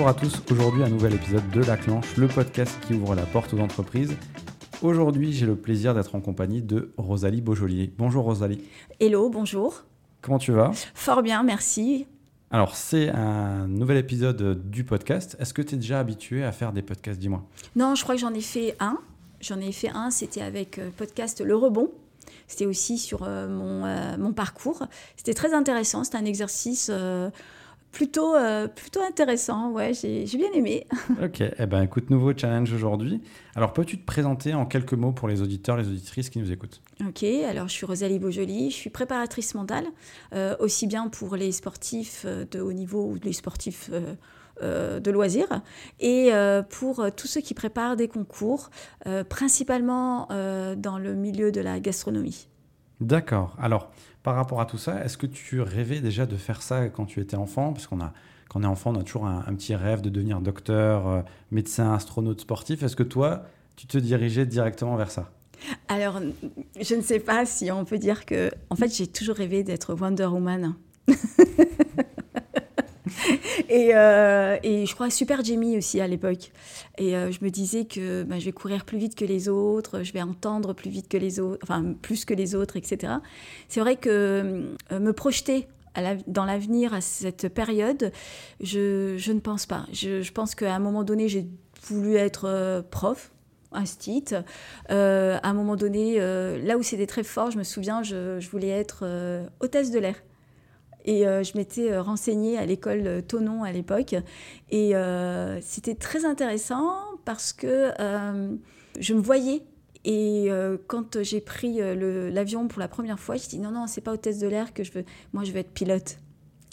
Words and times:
Bonjour 0.00 0.16
à 0.16 0.18
tous, 0.18 0.40
aujourd'hui 0.50 0.82
un 0.82 0.88
nouvel 0.88 1.12
épisode 1.12 1.46
de 1.50 1.62
La 1.62 1.76
Clanche, 1.76 2.16
le 2.16 2.26
podcast 2.26 2.74
qui 2.86 2.94
ouvre 2.94 3.14
la 3.14 3.26
porte 3.26 3.52
aux 3.52 3.58
entreprises. 3.58 4.16
Aujourd'hui 4.80 5.34
j'ai 5.34 5.44
le 5.44 5.56
plaisir 5.56 5.92
d'être 5.92 6.14
en 6.14 6.22
compagnie 6.22 6.62
de 6.62 6.90
Rosalie 6.96 7.42
Beaujolier. 7.42 7.92
Bonjour 7.98 8.24
Rosalie. 8.24 8.64
Hello, 8.98 9.28
bonjour. 9.28 9.84
Comment 10.22 10.38
tu 10.38 10.52
vas? 10.52 10.70
Fort 10.94 11.22
bien, 11.22 11.42
merci. 11.42 12.06
Alors 12.50 12.76
c'est 12.76 13.10
un 13.10 13.66
nouvel 13.66 13.98
épisode 13.98 14.70
du 14.70 14.84
podcast. 14.84 15.36
Est-ce 15.38 15.52
que 15.52 15.60
tu 15.60 15.74
es 15.74 15.76
déjà 15.76 16.00
habitué 16.00 16.44
à 16.44 16.52
faire 16.52 16.72
des 16.72 16.80
podcasts, 16.80 17.20
dis-moi 17.20 17.44
Non, 17.76 17.94
je 17.94 18.02
crois 18.02 18.14
que 18.14 18.22
j'en 18.22 18.32
ai 18.32 18.40
fait 18.40 18.76
un. 18.80 18.96
J'en 19.42 19.60
ai 19.60 19.70
fait 19.70 19.90
un, 19.90 20.10
c'était 20.10 20.40
avec 20.40 20.78
le 20.78 20.88
podcast 20.88 21.42
Le 21.44 21.54
Rebond. 21.54 21.90
C'était 22.46 22.64
aussi 22.64 22.96
sur 22.96 23.24
euh, 23.24 23.48
mon, 23.48 23.84
euh, 23.84 24.16
mon, 24.16 24.32
parcours. 24.32 24.86
C'était 25.16 25.34
très 25.34 25.52
intéressant. 25.52 26.04
C'était 26.04 26.16
un 26.16 26.24
exercice 26.24 26.90
euh, 26.90 27.28
plutôt, 27.92 28.34
plutôt 28.74 29.00
intéressant. 29.02 29.70
Ouais, 29.72 29.92
j'ai 29.94 30.24
bien 30.36 30.52
aimé. 30.54 30.86
ok. 31.22 31.42
Eh 31.58 31.66
ben, 31.66 31.82
écoute, 31.82 32.10
nouveau 32.10 32.32
challenge 32.36 32.72
aujourd'hui. 32.72 33.20
Alors, 33.54 33.72
peux-tu 33.72 33.98
te 33.98 34.06
présenter 34.06 34.54
en 34.54 34.66
quelques 34.66 34.94
mots 34.94 35.12
pour 35.12 35.28
les 35.28 35.42
auditeurs, 35.42 35.76
les 35.76 35.88
auditrices 35.88 36.30
qui 36.30 36.38
nous 36.38 36.52
écoutent? 36.52 36.80
Ok. 37.06 37.22
Alors, 37.22 37.68
je 37.68 37.72
suis 37.72 37.86
Rosalie 37.86 38.18
Beaujoli. 38.18 38.70
Je 38.70 38.76
suis 38.76 38.90
préparatrice 38.90 39.54
mentale, 39.54 39.86
aussi 40.58 40.86
bien 40.86 41.08
pour 41.08 41.36
les 41.36 41.52
sportifs 41.52 42.26
de 42.26 42.60
haut 42.60 42.72
niveau 42.72 43.06
ou 43.06 43.18
les 43.22 43.32
sportifs 43.32 43.90
euh, 44.62 45.00
de 45.00 45.10
loisirs 45.10 45.62
et 46.00 46.34
euh, 46.34 46.62
pour 46.62 47.06
tous 47.16 47.26
ceux 47.26 47.40
qui 47.40 47.54
préparent 47.54 47.96
des 47.96 48.08
concours, 48.08 48.68
euh, 49.06 49.24
principalement 49.24 50.28
dans 50.76 50.98
le 50.98 51.14
milieu 51.14 51.50
de 51.50 51.62
la 51.62 51.80
gastronomie. 51.80 52.49
D'accord. 53.00 53.56
Alors, 53.58 53.90
par 54.22 54.34
rapport 54.34 54.60
à 54.60 54.66
tout 54.66 54.78
ça, 54.78 55.04
est-ce 55.04 55.16
que 55.16 55.26
tu 55.26 55.60
rêvais 55.60 56.00
déjà 56.00 56.26
de 56.26 56.36
faire 56.36 56.62
ça 56.62 56.88
quand 56.88 57.06
tu 57.06 57.20
étais 57.20 57.36
enfant? 57.36 57.72
Parce 57.72 57.86
qu'on 57.86 58.00
a, 58.00 58.12
quand 58.48 58.60
on 58.60 58.62
est 58.64 58.66
enfant, 58.66 58.92
on 58.94 59.00
a 59.00 59.02
toujours 59.02 59.26
un, 59.26 59.54
petit 59.54 59.74
rêve 59.74 60.02
de 60.02 60.10
devenir 60.10 60.40
docteur, 60.40 61.24
médecin, 61.50 61.94
astronaute, 61.94 62.42
sportif. 62.42 62.82
Est-ce 62.82 62.96
que 62.96 63.02
toi, 63.02 63.44
tu 63.76 63.86
te 63.86 63.96
dirigeais 63.96 64.46
directement 64.46 64.96
vers 64.96 65.10
ça? 65.10 65.30
Alors, 65.88 66.20
je 66.80 66.94
ne 66.94 67.02
sais 67.02 67.20
pas 67.20 67.46
si 67.46 67.70
on 67.70 67.84
peut 67.84 67.98
dire 67.98 68.26
que... 68.26 68.50
En 68.70 68.76
fait, 68.76 68.94
j'ai 68.94 69.06
toujours 69.06 69.36
rêvé 69.36 69.62
d'être 69.62 69.94
Wonder 69.94 70.26
Woman. 70.26 70.74
et, 73.68 73.90
euh, 73.94 74.58
et, 74.62 74.86
je 74.86 74.94
crois 74.94 75.10
Super 75.10 75.44
Jamie 75.44 75.76
aussi 75.76 76.00
à 76.00 76.06
l'époque. 76.06 76.52
Et 76.98 77.16
euh, 77.16 77.30
je 77.30 77.44
me 77.44 77.50
disais 77.50 77.84
que 77.84 78.22
bah, 78.22 78.38
je 78.38 78.44
vais 78.44 78.52
courir 78.52 78.84
plus 78.84 78.98
vite 78.98 79.14
que 79.14 79.24
les 79.24 79.48
autres, 79.48 80.02
je 80.02 80.12
vais 80.12 80.22
entendre 80.22 80.74
plus 80.74 80.90
vite 80.90 81.08
que 81.08 81.16
les 81.16 81.40
autres, 81.40 81.60
enfin 81.62 81.94
plus 82.00 82.24
que 82.24 82.34
les 82.34 82.54
autres, 82.54 82.76
etc. 82.76 83.14
C'est 83.68 83.80
vrai 83.80 83.96
que 83.96 84.74
euh, 84.92 85.00
me 85.00 85.12
projeter 85.12 85.68
dans 86.28 86.44
l'avenir 86.44 86.94
à 86.94 87.00
cette 87.00 87.48
période, 87.48 88.12
je, 88.60 89.32
ne 89.32 89.40
pense 89.40 89.66
pas. 89.66 89.86
Je, 89.92 90.30
pense 90.30 90.54
qu'à 90.54 90.74
un 90.74 90.78
moment 90.78 91.02
donné, 91.02 91.28
j'ai 91.28 91.46
voulu 91.82 92.14
être 92.14 92.84
prof, 92.92 93.32
un 93.72 93.82
à 94.88 95.48
un 95.48 95.52
moment 95.52 95.74
donné, 95.74 96.20
là 96.20 96.78
où 96.78 96.84
c'était 96.84 97.08
très 97.08 97.24
fort, 97.24 97.50
je 97.50 97.58
me 97.58 97.64
souviens, 97.64 98.04
je 98.04 98.48
voulais 98.50 98.68
être 98.68 99.04
hôtesse 99.58 99.90
de 99.90 99.98
l'air. 99.98 100.14
Et 101.04 101.26
euh, 101.26 101.42
je 101.42 101.56
m'étais 101.56 101.90
euh, 101.90 102.02
renseignée 102.02 102.58
à 102.58 102.66
l'école 102.66 103.22
Tonon 103.26 103.64
à 103.64 103.72
l'époque. 103.72 104.14
Et 104.70 104.94
euh, 104.94 105.58
c'était 105.60 105.94
très 105.94 106.24
intéressant 106.24 106.92
parce 107.24 107.52
que 107.52 107.92
je 108.98 109.14
me 109.14 109.20
voyais. 109.20 109.62
Et 110.04 110.48
quand 110.86 111.22
j'ai 111.22 111.40
pris 111.40 111.78
l'avion 112.32 112.68
pour 112.68 112.80
la 112.80 112.88
première 112.88 113.20
fois, 113.20 113.36
je 113.36 113.48
dit 113.48 113.58
non, 113.58 113.70
non, 113.70 113.86
c'est 113.86 114.00
pas 114.00 114.12
hôtesse 114.12 114.38
de 114.38 114.48
l'air 114.48 114.72
que 114.72 114.82
je 114.82 114.92
veux. 114.92 115.04
Moi, 115.32 115.44
je 115.44 115.52
veux 115.52 115.58
être 115.58 115.72
pilote. 115.72 116.18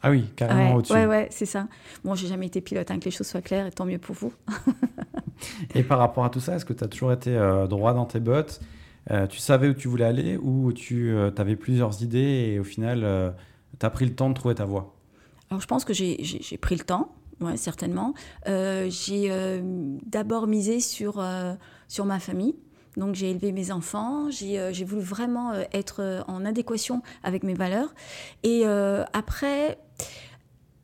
Ah 0.03 0.11
oui, 0.11 0.25
carrément 0.35 0.75
au-dessus. 0.75 0.93
Ouais, 0.93 1.07
ouais, 1.07 1.27
c'est 1.31 1.47
ça. 1.47 1.67
Bon, 2.03 2.13
j'ai 2.13 2.27
jamais 2.27 2.45
été 2.45 2.61
pilote, 2.61 2.89
hein, 2.91 2.99
que 2.99 3.05
les 3.05 3.11
choses 3.11 3.27
soient 3.27 3.41
claires, 3.41 3.65
et 3.65 3.71
tant 3.71 3.85
mieux 3.85 3.97
pour 3.97 4.15
vous. 4.15 4.31
et 5.75 5.83
par 5.83 5.97
rapport 5.97 6.23
à 6.23 6.29
tout 6.29 6.39
ça, 6.39 6.55
est-ce 6.55 6.65
que 6.65 6.73
tu 6.73 6.83
as 6.83 6.87
toujours 6.87 7.11
été 7.11 7.35
droit 7.67 7.93
dans 7.93 8.05
tes 8.05 8.19
bottes? 8.19 8.61
Tu 9.29 9.39
savais 9.39 9.67
où 9.67 9.73
tu 9.73 9.87
voulais 9.87 10.05
aller 10.05 10.37
ou 10.37 10.71
tu 10.71 11.13
avais 11.37 11.55
plusieurs 11.57 12.01
idées 12.01 12.51
et 12.53 12.59
au 12.59 12.63
final 12.63 13.33
tu 13.79 13.85
as 13.85 13.89
pris 13.89 14.05
le 14.05 14.15
temps 14.15 14.29
de 14.29 14.33
trouver 14.33 14.55
ta 14.55 14.65
voie 14.65 14.95
Alors, 15.49 15.61
je 15.61 15.67
pense 15.67 15.85
que 15.85 15.93
j'ai 15.93 16.57
pris 16.59 16.75
le 16.75 16.83
temps, 16.83 17.15
ouais, 17.41 17.57
certainement. 17.57 18.13
Euh, 18.47 18.89
j'ai 18.89 19.31
euh, 19.31 19.61
d'abord 20.05 20.47
misé 20.47 20.79
sur, 20.79 21.19
euh, 21.19 21.53
sur 21.87 22.05
ma 22.05 22.19
famille. 22.19 22.55
Donc, 22.95 23.15
j'ai 23.15 23.29
élevé 23.29 23.51
mes 23.51 23.71
enfants. 23.71 24.31
J'ai 24.31 24.83
voulu 24.83 25.01
vraiment 25.01 25.53
être 25.71 26.23
en 26.27 26.45
adéquation 26.45 27.03
avec 27.21 27.43
mes 27.43 27.53
valeurs. 27.53 27.93
Et 28.41 28.65
après, 28.65 29.77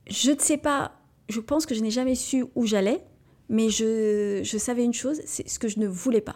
je 0.08 0.32
ne 0.32 0.40
sais 0.40 0.58
pas, 0.58 0.92
je 1.28 1.40
pense 1.40 1.66
que 1.66 1.74
je 1.74 1.82
n'ai 1.82 1.90
jamais 1.90 2.14
su 2.14 2.46
où 2.54 2.68
j'allais, 2.68 3.04
mais 3.50 3.70
je, 3.70 4.42
je 4.44 4.58
savais 4.60 4.84
une 4.84 4.94
chose, 4.94 5.22
c'est 5.26 5.50
ce 5.50 5.58
que 5.58 5.68
je 5.68 5.80
ne 5.80 5.88
voulais 5.88 6.22
pas. 6.22 6.36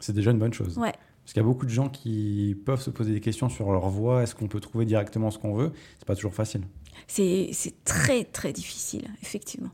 C'est 0.00 0.12
déjà 0.12 0.32
une 0.32 0.38
bonne 0.38 0.52
chose. 0.52 0.76
Ouais. 0.76 0.94
Parce 1.22 1.34
qu'il 1.34 1.42
y 1.42 1.44
a 1.44 1.48
beaucoup 1.48 1.66
de 1.66 1.70
gens 1.70 1.88
qui 1.88 2.56
peuvent 2.66 2.80
se 2.80 2.90
poser 2.90 3.12
des 3.12 3.20
questions 3.20 3.48
sur 3.48 3.70
leur 3.70 3.88
voie. 3.88 4.22
Est-ce 4.22 4.34
qu'on 4.34 4.48
peut 4.48 4.60
trouver 4.60 4.84
directement 4.84 5.30
ce 5.30 5.38
qu'on 5.38 5.54
veut? 5.54 5.72
C'est 5.98 6.06
pas 6.06 6.16
toujours 6.16 6.34
facile. 6.34 6.62
C'est 7.06 7.52
très 7.84 8.24
très 8.24 8.52
difficile, 8.52 9.08
effectivement. 9.22 9.70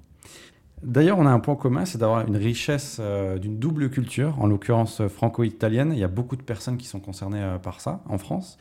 D'ailleurs, 0.83 1.19
on 1.19 1.27
a 1.27 1.31
un 1.31 1.41
point 1.41 1.57
commun, 1.57 1.85
c'est 1.85 1.99
d'avoir 1.99 2.27
une 2.27 2.37
richesse 2.37 2.99
euh, 3.01 3.39
d'une 3.39 3.59
double 3.59 3.91
culture, 3.91 4.37
en 4.39 4.47
l'occurrence 4.47 5.01
euh, 5.01 5.09
franco-italienne. 5.09 5.91
Il 5.93 5.99
y 5.99 6.05
a 6.05 6.09
beaucoup 6.09 6.37
de 6.37 6.43
personnes 6.43 6.77
qui 6.77 6.87
sont 6.87 7.01
concernées 7.01 7.43
euh, 7.43 7.59
par 7.59 7.81
ça 7.81 8.01
en 8.09 8.17
France. 8.17 8.59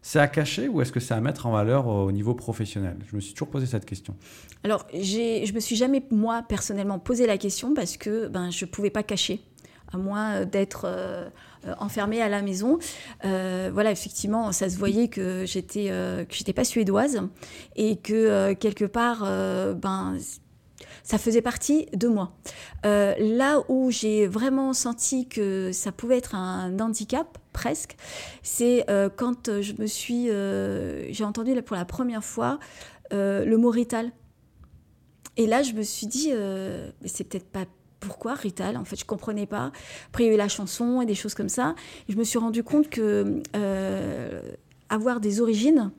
C'est 0.00 0.18
à 0.18 0.28
cacher 0.28 0.68
ou 0.68 0.80
est-ce 0.80 0.92
que 0.92 1.00
c'est 1.00 1.12
à 1.12 1.20
mettre 1.20 1.44
en 1.44 1.52
valeur 1.52 1.88
au 1.88 2.10
niveau 2.12 2.32
professionnel? 2.32 2.96
Je 3.10 3.16
me 3.16 3.20
suis 3.20 3.34
toujours 3.34 3.50
posé 3.50 3.66
cette 3.66 3.84
question. 3.84 4.14
Alors, 4.64 4.86
je 4.94 5.52
me 5.52 5.60
suis 5.60 5.76
jamais, 5.76 6.02
moi, 6.10 6.42
personnellement, 6.48 6.98
posé 6.98 7.26
la 7.26 7.36
question 7.36 7.74
parce 7.74 7.96
que 7.96 8.28
ben, 8.28 8.50
je 8.50 8.64
ne 8.64 8.70
pouvais 8.70 8.90
pas 8.90 9.02
cacher 9.02 9.42
à 9.92 9.96
moins 9.96 10.44
d'être 10.44 10.82
euh, 10.84 11.28
enfermée 11.78 12.22
à 12.22 12.28
la 12.28 12.42
maison. 12.42 12.78
Euh, 13.24 13.70
voilà, 13.72 13.90
effectivement, 13.90 14.52
ça 14.52 14.68
se 14.68 14.78
voyait 14.78 15.08
que 15.08 15.44
j'étais 15.46 15.88
euh, 15.90 16.24
que 16.24 16.34
j'étais 16.34 16.52
pas 16.52 16.64
suédoise 16.64 17.22
et 17.76 17.96
que 17.96 18.52
quelque 18.54 18.84
part, 18.84 19.22
ben 19.76 20.16
ça 21.02 21.18
faisait 21.18 21.42
partie 21.42 21.86
de 21.94 22.08
moi. 22.08 22.32
là 22.84 23.62
où 23.68 23.90
j'ai 23.90 24.26
vraiment 24.26 24.72
senti 24.72 25.26
que 25.28 25.70
ça 25.72 25.90
pouvait 25.92 26.18
être 26.18 26.34
un 26.34 26.78
handicap, 26.78 27.38
presque, 27.52 27.96
c'est 28.42 28.84
quand 29.16 29.60
je 29.60 29.72
me 29.80 29.86
suis, 29.86 30.26
j'ai 31.12 31.24
entendu 31.24 31.60
pour 31.62 31.76
la 31.76 31.84
première 31.84 32.24
fois 32.24 32.58
le 33.10 33.56
mot 33.56 33.70
rital. 33.70 34.12
Et 35.36 35.46
là, 35.46 35.62
je 35.62 35.72
me 35.72 35.82
suis 35.82 36.06
dit, 36.06 36.30
c'est 37.04 37.24
peut-être 37.24 37.48
pas 37.48 37.64
pourquoi 38.00 38.34
Rital 38.34 38.76
En 38.76 38.84
fait, 38.84 38.96
je 38.96 39.04
comprenais 39.04 39.46
pas. 39.46 39.72
Après, 40.08 40.24
il 40.24 40.26
y 40.28 40.30
a 40.30 40.34
eu 40.34 40.36
la 40.36 40.48
chanson 40.48 41.00
et 41.02 41.06
des 41.06 41.14
choses 41.14 41.34
comme 41.34 41.48
ça. 41.48 41.74
Et 42.08 42.12
je 42.12 42.18
me 42.18 42.24
suis 42.24 42.38
rendu 42.38 42.62
compte 42.62 42.88
que 42.88 43.42
euh, 43.56 44.42
avoir 44.88 45.20
des 45.20 45.40
origines, 45.40 45.90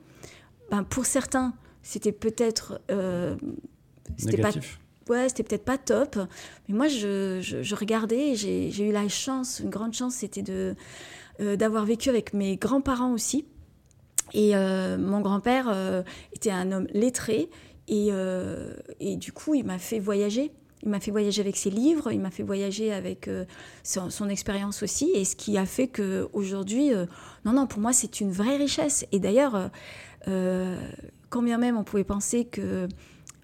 ben, 0.70 0.84
pour 0.84 1.06
certains, 1.06 1.54
c'était 1.82 2.12
peut-être 2.12 2.80
euh, 2.90 3.36
pas 4.40 4.50
ouais, 5.08 5.28
c'était 5.28 5.42
peut-être 5.42 5.64
pas 5.64 5.78
top. 5.78 6.18
Mais 6.68 6.74
moi, 6.74 6.88
je, 6.88 7.40
je, 7.40 7.74
regardais, 7.74 8.34
j'ai 8.34 8.88
eu 8.88 8.92
la 8.92 9.08
chance, 9.08 9.60
une 9.60 9.70
grande 9.70 9.92
chance, 9.92 10.14
c'était 10.14 10.42
de 10.42 10.74
euh, 11.40 11.56
d'avoir 11.56 11.84
vécu 11.84 12.08
avec 12.08 12.34
mes 12.34 12.56
grands-parents 12.56 13.12
aussi. 13.12 13.46
Et 14.32 14.54
mon 14.54 15.20
grand-père 15.22 16.04
était 16.32 16.52
un 16.52 16.70
homme 16.70 16.86
lettré. 16.92 17.50
Et, 17.88 18.10
et, 19.00 19.16
du 19.16 19.32
coup, 19.32 19.54
il 19.54 19.64
m'a 19.64 19.78
fait 19.78 19.98
voyager. 19.98 20.52
Il 20.82 20.88
m'a 20.88 21.00
fait 21.00 21.10
voyager 21.10 21.42
avec 21.42 21.56
ses 21.56 21.70
livres, 21.70 22.10
il 22.10 22.20
m'a 22.20 22.30
fait 22.30 22.42
voyager 22.42 22.92
avec 22.92 23.28
euh, 23.28 23.44
son, 23.82 24.28
expérience 24.28 24.82
aussi, 24.82 25.10
et 25.14 25.24
ce 25.24 25.36
qui 25.36 25.58
a 25.58 25.66
fait 25.66 25.88
que 25.88 26.28
aujourd'hui, 26.32 26.94
euh, 26.94 27.04
non, 27.44 27.52
non, 27.52 27.66
pour 27.66 27.80
moi, 27.80 27.92
c'est 27.92 28.20
une 28.20 28.32
vraie 28.32 28.56
richesse. 28.56 29.04
Et 29.12 29.20
d'ailleurs, 29.20 29.70
euh, 30.28 30.80
quand 31.28 31.42
bien 31.42 31.58
même 31.58 31.76
on 31.76 31.84
pouvait 31.84 32.04
penser 32.04 32.44
que 32.46 32.88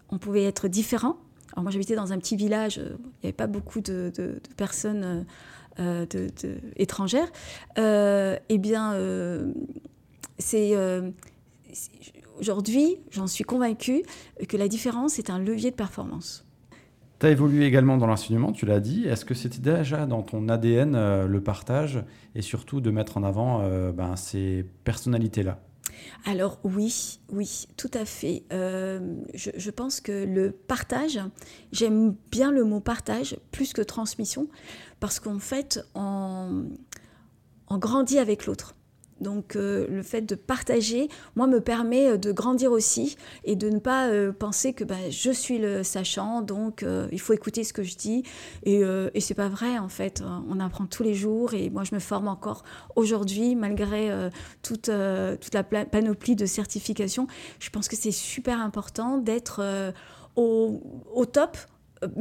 on 0.09 0.19
pouvait 0.19 0.45
être 0.45 0.69
différent. 0.69 1.19
Alors 1.53 1.65
moi, 1.65 1.71
j'habitais 1.71 1.97
dans 1.97 2.13
un 2.13 2.19
petit 2.19 2.37
village, 2.37 2.77
il 2.77 2.83
n'y 2.83 3.25
avait 3.25 3.33
pas 3.33 3.47
beaucoup 3.47 3.81
de, 3.81 4.13
personnes 4.57 5.27
étrangères. 6.77 7.31
eh 7.77 8.59
bien, 8.59 8.95
c'est 10.39 10.75
aujourd'hui, 12.39 12.99
j'en 13.11 13.27
suis 13.27 13.45
convaincue 13.45 14.03
que 14.49 14.57
la 14.57 14.69
différence 14.69 15.19
est 15.19 15.31
un 15.31 15.39
levier 15.39 15.71
de 15.71 15.77
performance. 15.77 16.46
Tu 17.19 17.27
as 17.27 17.31
évolué 17.31 17.65
également 17.65 17.97
dans 17.97 18.07
l'enseignement, 18.07 18.53
tu 18.53 18.67
l'as 18.67 18.81
dit. 18.81 19.07
Est-ce 19.07 19.25
que 19.25 19.35
c'était 19.35 19.77
déjà 19.77 20.05
dans 20.05 20.23
ton 20.23 20.49
ADN 20.49 20.95
euh, 20.95 21.27
le 21.27 21.41
partage 21.41 22.05
et 22.35 22.43
surtout 22.43 22.81
de 22.83 22.91
mettre 22.91 23.17
en 23.17 23.23
avant 23.23 23.63
euh, 23.63 23.91
ben, 23.91 24.17
ces 24.17 24.67
personnalités-là? 24.85 25.59
Alors 26.27 26.59
oui, 26.63 27.21
oui, 27.31 27.69
tout 27.79 27.91
à 27.95 28.05
fait. 28.05 28.45
Euh, 28.53 29.01
je, 29.35 29.71
pense 29.71 30.01
que 30.01 30.25
le 30.25 30.51
partage, 30.53 31.19
j'aime 31.73 32.15
bien 32.31 32.51
le 32.51 32.65
mot 32.65 32.81
partage 32.81 33.39
plus 33.51 33.73
que 33.73 33.81
transmission, 33.81 34.49
parce 35.01 35.19
qu'en 35.19 35.39
fait, 35.39 35.81
on, 35.95 36.67
on 37.69 37.79
grandit 37.79 38.19
avec 38.19 38.45
l'autre. 38.45 38.76
Donc 39.21 39.57
euh, 39.57 39.87
le 39.89 40.03
fait 40.03 40.23
de 40.23 40.35
partager, 40.35 41.09
moi, 41.37 41.47
me 41.47 41.61
permet 41.61 42.11
euh, 42.11 42.17
de 42.19 42.33
grandir 42.33 42.73
aussi 42.73 43.17
et 43.45 43.57
de 43.57 43.71
ne 43.71 43.79
pas 43.79 44.09
euh, 44.09 44.33
penser 44.33 44.75
que 44.75 44.85
bah, 44.85 45.11
je 45.11 45.31
suis 45.31 45.59
le 45.59 45.83
sachant, 45.83 46.43
donc 46.43 46.85
il 47.13 47.21
faut 47.21 47.33
écouter 47.33 47.65
ce 47.65 47.73
que 47.73 47.83
je 47.83 47.97
dis. 47.97 48.23
Et, 48.65 48.83
et 49.15 49.21
c'est 49.21 49.35
pas 49.35 49.49
vrai, 49.49 49.79
en 49.79 49.89
fait. 49.89 50.23
On 50.49 50.61
apprend 50.61 50.87
tous 50.87 51.03
les 51.03 51.15
jours 51.15 51.55
et 51.55 51.71
moi, 51.71 51.85
je 51.85 51.95
me 51.95 52.01
forme 52.01 52.29
encore 52.29 52.65
aujourd'hui, 52.95 53.55
malgré 53.55 54.11
toute, 54.63 54.91
toute 55.41 55.55
la 55.55 55.65
panoplie 55.65 56.37
de 56.37 56.47
certifications. 56.47 57.27
Je 57.59 57.71
pense 57.71 57.89
que 57.89 57.97
c'est 57.97 58.11
super 58.11 58.61
important 58.61 59.19
d'être 59.19 59.93
au, 60.37 60.81
au, 61.15 61.27
top. 61.27 61.57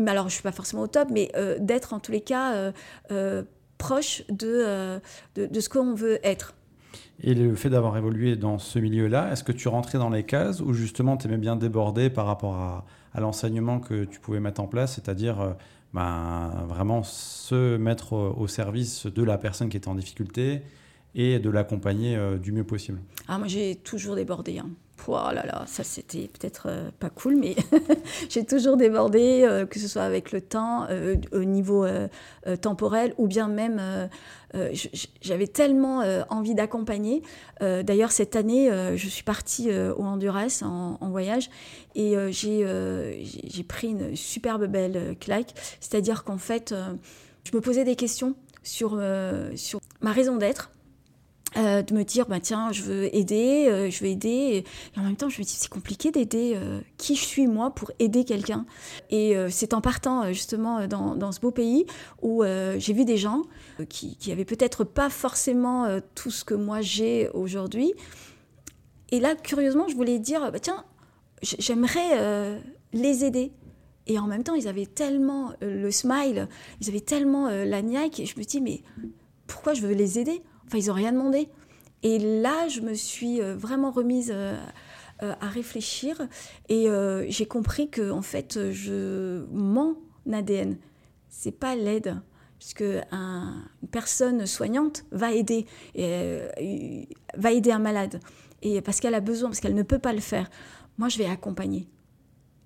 Alors, 0.08 0.30
je 0.30 0.36
suis 0.36 0.44
pas 0.44 0.52
forcément 0.52 0.84
au 0.84 0.88
top, 0.88 1.10
mais 1.12 1.32
d'être 1.60 1.94
en 1.94 2.00
tous 2.00 2.12
les 2.12 2.22
cas 2.22 2.72
proche 3.78 4.24
de, 4.30 5.00
de, 5.36 5.46
de 5.46 5.60
ce 5.60 5.70
qu'on 5.70 5.94
veut 5.94 6.20
être. 6.24 6.54
Et 7.22 7.34
le 7.34 7.56
fait 7.56 7.70
d'avoir 7.70 7.98
évolué 7.98 8.36
dans 8.36 8.60
ce 8.60 8.78
milieu-là, 8.80 9.32
est-ce 9.32 9.44
que 9.44 9.52
tu 9.52 9.68
rentrais 9.68 9.98
dans 9.98 10.10
les 10.10 10.24
cases 10.24 10.60
ou 10.60 10.74
justement 10.74 11.18
tu 11.18 11.28
aimais 11.28 11.38
bien 11.38 11.56
déborder 11.56 12.10
par 12.10 12.26
rapport 12.26 12.56
à, 12.56 12.86
l'enseignement 13.18 13.80
que 13.80 14.04
tu 14.04 14.20
pouvais 14.20 14.42
mettre 14.42 14.60
en 14.60 14.68
place, 14.68 14.96
c'est-à-dire 14.96 15.40
euh, 15.40 15.54
ben, 15.94 16.52
vraiment 16.68 17.02
se 17.02 17.78
mettre 17.78 18.12
au 18.12 18.46
service 18.48 19.06
de 19.06 19.24
la 19.24 19.38
personne 19.38 19.70
qui 19.70 19.78
était 19.78 19.88
en 19.88 19.96
difficulté 19.96 20.64
et 21.16 21.40
de 21.40 21.50
l'accompagner 21.50 22.18
euh, 22.18 22.38
du 22.38 22.52
mieux 22.52 22.66
possible? 22.66 23.00
Ah, 23.30 23.38
Moi 23.38 23.48
j'ai 23.48 23.76
toujours 23.76 24.16
débordé. 24.16 24.60
Hein. 24.60 24.70
Oh 25.08 25.32
là 25.34 25.46
là, 25.46 25.64
ça 25.68 25.84
c'était 25.84 26.28
peut-être 26.28 26.68
euh, 26.68 26.90
pas 27.00 27.10
cool, 27.10 27.36
mais 27.36 27.56
j'ai 28.30 28.44
toujours 28.44 28.76
débordé, 28.76 29.44
euh, 29.44 29.66
que 29.66 29.80
ce 29.80 29.88
soit 29.88 30.04
avec 30.04 30.32
le 30.32 30.42
temps, 30.42 30.88
euh, 30.90 31.16
au 31.32 31.44
niveau 31.44 31.86
temporel, 32.62 33.14
ou 33.18 33.28
bien 33.28 33.48
même, 33.48 34.10
j'avais 35.22 35.48
tellement 35.48 36.04
envie 36.30 36.56
d'accompagner. 36.56 37.24
D'ailleurs, 37.60 38.12
cette 38.12 38.36
année, 38.36 38.70
je 38.96 39.08
suis 39.08 39.24
partie 39.24 39.72
au 39.72 40.04
Honduras 40.04 40.62
en, 40.64 41.10
voyage 41.10 41.50
et 41.96 42.16
j'ai 42.32 43.64
pris 43.68 43.90
une 43.90 44.16
superbe 44.16 44.66
belle 44.66 45.16
claque. 45.20 45.54
C'est-à-dire 45.80 46.24
qu'en 46.24 46.38
fait, 46.38 46.74
je 47.44 47.56
me 47.56 47.62
posais 47.62 47.84
des 47.84 47.96
questions 47.96 48.36
sur, 48.64 49.02
sur 49.56 49.80
ma 50.02 50.12
raison 50.12 50.38
d'être 50.38 50.72
euh, 51.58 51.82
de 51.82 51.94
me 51.94 52.04
dire 52.04 52.26
bah 52.26 52.42
tiens 52.42 52.74
je 52.74 52.82
veux 52.82 53.16
aider 53.16 53.68
euh, 53.70 53.90
je 53.90 54.04
veux 54.04 54.10
aider. 54.10 54.66
Et 54.96 55.00
en 55.00 55.04
même 55.04 55.16
temps 55.16 55.30
je 55.30 55.40
me 55.40 55.46
dis 55.46 55.56
c'est 55.58 55.70
compliqué 55.70 56.12
d'aider 56.12 56.54
euh, 56.56 56.82
qui 56.98 57.16
je 57.16 57.24
suis 57.24 57.48
moi 57.48 57.72
pour 57.72 57.92
aider 58.00 58.26
quelqu'un. 58.26 58.66
Et 59.10 59.36
c'est 59.50 59.74
en 59.74 59.82
partant 59.82 60.34
justement 60.34 60.88
dans, 60.88 61.16
dans, 61.16 61.32
ce 61.32 61.40
beau 61.40 61.52
pays 61.52 61.86
où 62.22 62.44
j'ai 62.44 62.94
vu 62.94 63.06
des 63.06 63.18
gens 63.18 63.44
qui, 63.90 64.18
qui 64.18 64.32
avaient 64.32 64.46
peut-être 64.46 64.84
pas 64.84 65.10
forcément 65.10 65.88
tout 66.14 66.32
ce 66.32 66.44
que 66.44 66.54
moi 66.54 66.82
j'ai 66.82 67.30
aujourd'hui. 67.30 67.94
Et 69.12 69.20
là 69.20 69.36
curieusement 69.36 69.88
je 69.88 69.96
voulais 69.96 70.20
dire 70.20 70.52
bah 70.52 70.60
tiens 70.60 70.84
j'aimerais 71.42 72.60
les 72.94 73.24
aider. 73.24 73.52
Et 74.08 74.20
en 74.20 74.28
même 74.28 74.44
temps 74.44 74.56
ils 74.56 74.68
avaient 74.68 74.86
tellement 74.86 75.54
le 75.62 75.90
smile 75.92 76.50
ils 76.82 76.90
avaient 76.90 77.00
tellement 77.00 77.50
la 77.50 77.82
niaque 77.82 78.20
et 78.20 78.26
je 78.26 78.38
me 78.38 78.44
dis 78.44 78.62
mais 78.62 78.82
pourquoi 79.48 79.74
je 79.74 79.82
veux 79.82 79.94
les 79.94 80.20
aider? 80.20 80.42
Enfin, 80.68 80.78
ils 80.78 80.88
n'ont 80.88 80.94
rien 80.94 81.12
demandé. 81.12 81.50
Et 82.06 82.20
là, 82.20 82.68
je 82.68 82.82
me 82.82 82.94
suis 82.94 83.42
euh, 83.42 83.56
vraiment 83.56 83.90
remise 83.90 84.32
euh, 84.32 84.56
euh, 85.24 85.34
à 85.42 85.48
réfléchir 85.48 86.28
et 86.70 86.88
j'ai 87.30 87.48
compris 87.48 87.90
que 87.90 88.12
en 88.12 88.22
fait, 88.22 88.72
je 88.72 89.44
mon 89.52 89.98
ADN, 90.32 90.78
c'est 91.30 91.52
pas 91.52 91.76
l'aide, 91.76 92.22
puisque 92.60 92.84
un, 93.12 93.64
une 93.82 93.88
personne 93.88 94.46
soignante 94.46 95.06
va 95.12 95.32
aider, 95.32 95.66
va 95.96 97.52
aider 97.52 97.72
un 97.72 97.80
malade, 97.80 98.20
et 98.62 98.82
parce 98.82 99.00
qu'elle 99.00 99.16
a 99.16 99.20
besoin, 99.20 99.50
parce 99.50 99.60
qu'elle 99.60 99.76
ne 99.76 99.84
peut 99.84 100.00
pas 100.00 100.14
le 100.14 100.20
faire. 100.20 100.50
Moi, 100.98 101.10
je 101.10 101.18
vais 101.18 101.26
accompagner. 101.26 101.88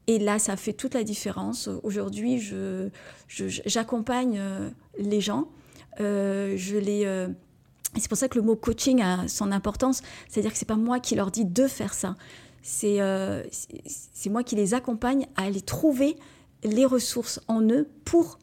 Et 0.08 0.20
là, 0.20 0.40
ça 0.40 0.56
fait 0.58 0.74
toute 0.74 0.96
la 0.96 1.04
différence. 1.04 1.70
Aujourd'hui, 1.84 2.40
j'accompagne 3.28 4.42
je, 4.98 5.04
les 5.04 5.22
gens, 5.22 5.50
je 5.98 6.78
les 6.78 7.28
c'est 7.96 8.08
pour 8.08 8.18
ça 8.18 8.28
que 8.28 8.38
le 8.38 8.46
mot 8.46 8.56
coaching 8.56 9.02
a 9.02 9.28
son 9.28 9.52
importance. 9.52 10.02
C'est-à-dire 10.28 10.52
que 10.52 10.58
c'est 10.58 10.68
pas 10.68 10.76
moi 10.76 11.00
qui 11.00 11.16
leur 11.16 11.32
dis 11.32 11.46
de 11.46 11.68
faire 11.68 11.94
ça. 11.94 12.16
C'est 12.62 13.02
euh, 13.02 13.44
c'est 13.86 14.30
moi 14.30 14.44
qui 14.44 14.56
les 14.56 14.74
accompagne 14.74 15.28
à 15.36 15.44
aller 15.44 15.62
trouver 15.62 16.18
les 16.64 16.86
ressources 16.86 17.40
en 17.48 17.62
eux 17.62 17.88
pour 18.04 18.38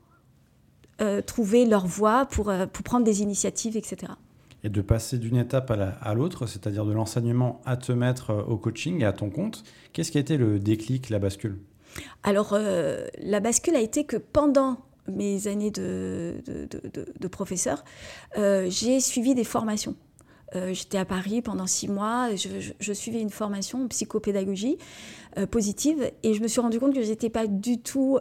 euh, 1.03 1.21
trouver 1.21 1.67
leur 1.67 1.87
voie, 1.87 2.25
pour, 2.25 2.49
euh, 2.49 2.67
pour 2.67 2.83
prendre 2.83 3.05
des 3.05 3.21
initiatives, 3.21 3.77
etc. 3.77 4.13
Et 4.65 4.71
de 4.71 4.81
passer 4.81 5.19
d'une 5.19 5.37
étape 5.37 5.71
à 5.71 6.15
l'autre, 6.15 6.47
c'est-à-dire 6.47 6.87
de 6.87 6.93
l'enseignement 6.93 7.61
à 7.67 7.77
te 7.77 7.93
mettre 7.93 8.47
au 8.49 8.57
coaching 8.57 9.03
et 9.03 9.05
à 9.05 9.13
ton 9.13 9.29
compte, 9.29 9.63
qu'est-ce 9.93 10.11
qui 10.11 10.19
a 10.19 10.21
été 10.21 10.39
le 10.39 10.59
déclic, 10.59 11.11
la 11.11 11.19
bascule? 11.19 11.59
Alors, 12.25 12.59
la 12.59 13.41
bascule 13.41 13.77
a 13.77 13.81
été 13.81 14.05
que 14.05 14.17
pendant 14.17 14.86
mes 15.09 15.47
années 15.49 15.71
de, 15.71 16.43
de, 16.47 17.29
professeur, 17.29 17.85
euh, 18.39 18.67
j'ai 18.69 19.01
suivi 19.01 19.35
des 19.35 19.45
formations. 19.45 19.95
Euh, 20.55 20.73
j'étais 20.73 20.99
à 20.99 21.05
Paris 21.05 21.43
pendant 21.43 21.67
six 21.67 21.89
mois, 21.89 22.29
je, 22.37 22.93
suivais 22.93 23.21
une 23.21 23.31
formation 23.31 23.83
en 23.83 23.89
psychopédagogie 23.89 24.79
euh, 25.39 25.47
positive 25.47 26.13
et 26.23 26.35
je 26.35 26.41
me 26.41 26.47
suis 26.47 26.61
rendu 26.61 26.79
compte 26.79 26.95
que 26.95 27.03
je 27.03 27.09
n'étais 27.09 27.31
pas 27.31 27.47
du 27.47 27.79
tout 27.79 28.19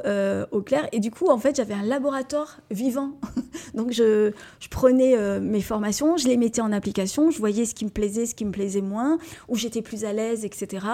au 0.52 0.62
clair. 0.62 0.88
Et 0.92 1.00
du 1.00 1.12
coup, 1.12 1.30
en 1.30 1.38
fait, 1.38 1.56
j'avais 1.56 1.74
un 1.74 1.84
laboratoire 1.84 2.60
vivant. 2.72 3.20
Donc, 3.76 3.92
je, 3.92 4.32
prenais 4.72 5.40
mes 5.40 5.62
formations, 5.62 6.18
je 6.18 6.28
les 6.28 6.38
mettais 6.38 6.62
en 6.62 6.72
application, 6.72 7.32
je 7.32 7.40
voyais 7.40 7.66
ce 7.66 7.76
qui 7.76 7.86
me 7.86 7.92
plaisait, 7.92 8.26
ce 8.26 8.36
qui 8.36 8.46
me 8.46 8.52
plaisait 8.52 8.82
moins, 8.82 9.18
où 9.48 9.56
j'étais 9.56 9.82
plus 9.82 10.06
à 10.06 10.14
l'aise, 10.14 10.46
etc. 10.46 10.86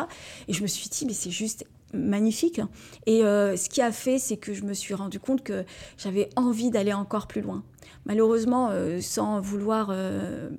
Et 0.48 0.54
je 0.54 0.62
me 0.62 0.68
suis 0.68 0.90
dit, 0.90 1.06
mais 1.06 1.14
c'est 1.14 1.32
juste 1.32 1.66
magnifique. 1.94 2.62
Et 3.06 3.24
euh, 3.24 3.56
ce 3.58 3.70
qui 3.70 3.82
a 3.82 3.92
fait, 3.92 4.20
c'est 4.20 4.38
que 4.38 4.54
je 4.54 4.64
me 4.64 4.74
suis 4.74 4.94
rendu 4.94 5.20
compte 5.20 5.44
que 5.44 5.66
j'avais 5.98 6.30
envie 6.36 6.72
d'aller 6.72 6.94
encore 6.94 7.28
plus 7.28 7.42
loin. 7.42 7.64
Malheureusement, 8.06 8.70
euh, 8.72 9.00
sans 9.02 9.42
vouloir 9.42 9.90
euh, 9.92 10.50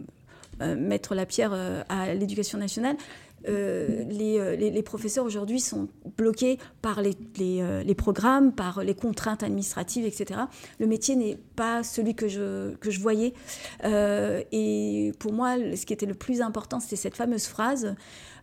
mettre 0.77 1.15
la 1.15 1.27
pierre 1.27 1.53
à 1.89 2.15
l'éducation 2.15 2.59
nationale, 2.59 2.97
les, 3.47 4.57
les, 4.57 4.83
professeurs 4.83 5.25
aujourd'hui 5.25 5.59
sont 5.59 5.89
bloqués 6.17 6.59
par 6.81 7.03
les, 7.03 7.95
programmes, 7.97 8.53
par 8.53 8.85
les 8.85 8.95
contraintes 8.95 9.43
administratives, 9.43 10.05
etc. 10.05 10.43
Le 10.79 10.87
métier 10.87 11.17
n'est 11.17 11.39
pas 11.57 11.83
celui 11.83 12.15
que 12.15 12.29
je, 12.29 12.75
que 12.77 12.91
je 12.91 13.01
voyais. 13.01 13.35
et 13.85 15.13
pour 15.19 15.33
moi, 15.33 15.57
ce 15.75 15.85
qui 15.85 15.93
était 15.93 16.07
le 16.07 16.15
plus 16.15 16.41
important, 16.41 16.79
c'était 16.79 16.97
cette 16.97 17.17
fameuse 17.17 17.47
phrase, 17.47 17.97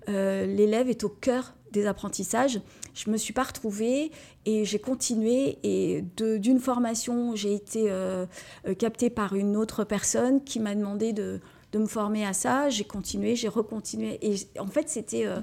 l'élève 0.07 0.89
est 0.89 1.05
au 1.05 1.09
cœur 1.09 1.53
des 1.71 1.85
apprentissages, 1.85 2.59
je 2.93 3.09
me 3.09 3.17
suis 3.17 3.33
pas 3.33 3.43
retrouvée 3.43 4.11
et 4.45 4.65
j'ai 4.65 4.79
continué. 4.79 5.57
Et 5.63 6.03
d'une 6.17 6.59
formation, 6.59 7.35
j'ai 7.35 7.53
été 7.53 7.85
euh, 7.89 8.25
euh, 8.67 8.73
captée 8.73 9.09
par 9.09 9.35
une 9.35 9.55
autre 9.55 9.83
personne 9.83 10.43
qui 10.43 10.59
m'a 10.59 10.75
demandé 10.75 11.13
de, 11.13 11.39
de, 11.71 11.79
me 11.79 11.85
former 11.85 12.25
à 12.25 12.33
ça. 12.33 12.69
J'ai 12.69 12.83
continué, 12.83 13.35
j'ai 13.35 13.47
recontinué. 13.47 14.19
Et 14.21 14.35
en 14.59 14.67
fait, 14.67 14.89
c'était 14.89 15.25
euh, 15.25 15.39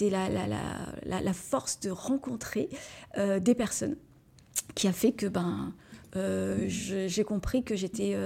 la, 0.00 0.28
la, 0.28 0.46
la, 1.04 1.20
la, 1.20 1.32
force 1.32 1.80
de 1.80 1.90
rencontrer 1.90 2.68
des 3.16 3.54
personnes 3.54 3.96
qui 4.74 4.88
a 4.88 4.92
fait 4.92 5.12
que 5.12 5.26
ben, 5.26 5.72
j'ai 6.66 7.24
compris 7.24 7.62
que 7.62 7.76
j'étais 7.76 8.16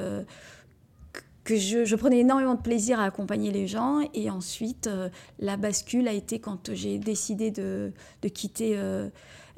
que 1.48 1.56
je, 1.56 1.96
prenais 1.96 2.18
énormément 2.18 2.54
de 2.54 2.60
plaisir 2.60 3.00
à 3.00 3.04
accompagner 3.04 3.50
les 3.50 3.66
gens. 3.66 4.00
Et 4.12 4.28
ensuite, 4.28 4.86
euh, 4.86 5.08
la 5.38 5.56
bascule 5.56 6.06
a 6.06 6.12
été 6.12 6.40
quand 6.40 6.74
j'ai 6.74 6.98
décidé 6.98 7.50
de, 7.50 7.92
de 8.20 8.28
quitter 8.28 8.72
euh, 8.76 9.08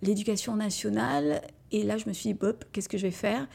l'éducation 0.00 0.54
nationale. 0.54 1.42
Et 1.72 1.82
là, 1.82 1.98
je 1.98 2.08
me 2.08 2.12
suis 2.12 2.28
dit, 2.28 2.34
Bob, 2.34 2.62
qu'est-ce 2.70 2.88
que 2.88 2.96
je 2.96 3.02
vais 3.02 3.10
faire? 3.10 3.48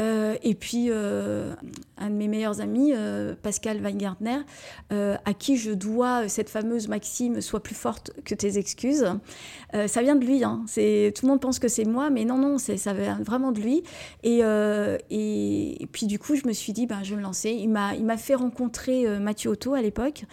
Euh, 0.00 0.36
et 0.42 0.54
puis, 0.54 0.86
euh, 0.88 1.54
un 1.98 2.10
de 2.10 2.14
mes 2.14 2.28
meilleurs 2.28 2.60
amis, 2.60 2.92
euh, 2.94 3.34
Pascal 3.40 3.82
Weingartner, 3.82 4.38
à 4.90 5.34
qui 5.34 5.56
je 5.56 5.70
dois 5.72 6.28
cette 6.28 6.48
fameuse 6.48 6.88
maxime 6.88 7.40
Sois 7.40 7.62
plus 7.62 7.74
forte 7.74 8.12
que 8.24 8.34
tes 8.34 8.58
excuses. 8.58 9.06
ça 9.72 10.02
vient 10.02 10.16
de 10.16 10.24
lui. 10.24 10.42
Hein. 10.44 10.62
C'est, 10.66 11.12
tout 11.14 11.26
le 11.26 11.30
monde 11.30 11.40
pense 11.40 11.58
que 11.58 11.68
c'est 11.68 11.84
moi, 11.84 12.10
mais 12.10 12.24
non, 12.24 12.38
non, 12.38 12.58
c'est, 12.58 12.76
ça 12.76 12.92
vient 12.92 13.20
vraiment 13.22 13.52
de 13.52 13.60
lui. 13.60 13.82
Et, 14.22 14.40
et, 15.10 15.86
puis, 15.92 16.06
du 16.06 16.18
coup, 16.18 16.36
je 16.36 16.46
me 16.46 16.52
suis 16.52 16.72
dit, 16.72 16.86
ben, 16.86 17.02
je 17.02 17.10
vais 17.10 17.16
me 17.16 17.22
lancer. 17.22 17.50
Il 17.50 17.68
m'a, 17.68 17.94
il 17.94 18.04
m'a 18.04 18.16
fait 18.16 18.34
rencontrer 18.34 19.18
Mathieu 19.18 19.50
Otto 19.50 19.74
à 19.74 19.82
l'époque. 19.82 20.24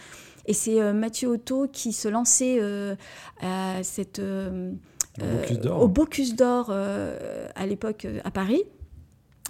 Et 0.46 0.54
c'est 0.54 0.92
Mathieu 0.94 1.28
Otto 1.28 1.68
qui 1.70 1.92
se 1.92 2.08
lançait 2.08 2.58
à 3.42 3.82
cette, 3.82 4.20
au 4.20 5.88
Bocuse 5.88 6.34
d'Or 6.34 6.70
à 6.70 7.66
l'époque 7.66 8.06
à 8.24 8.30
Paris 8.30 8.64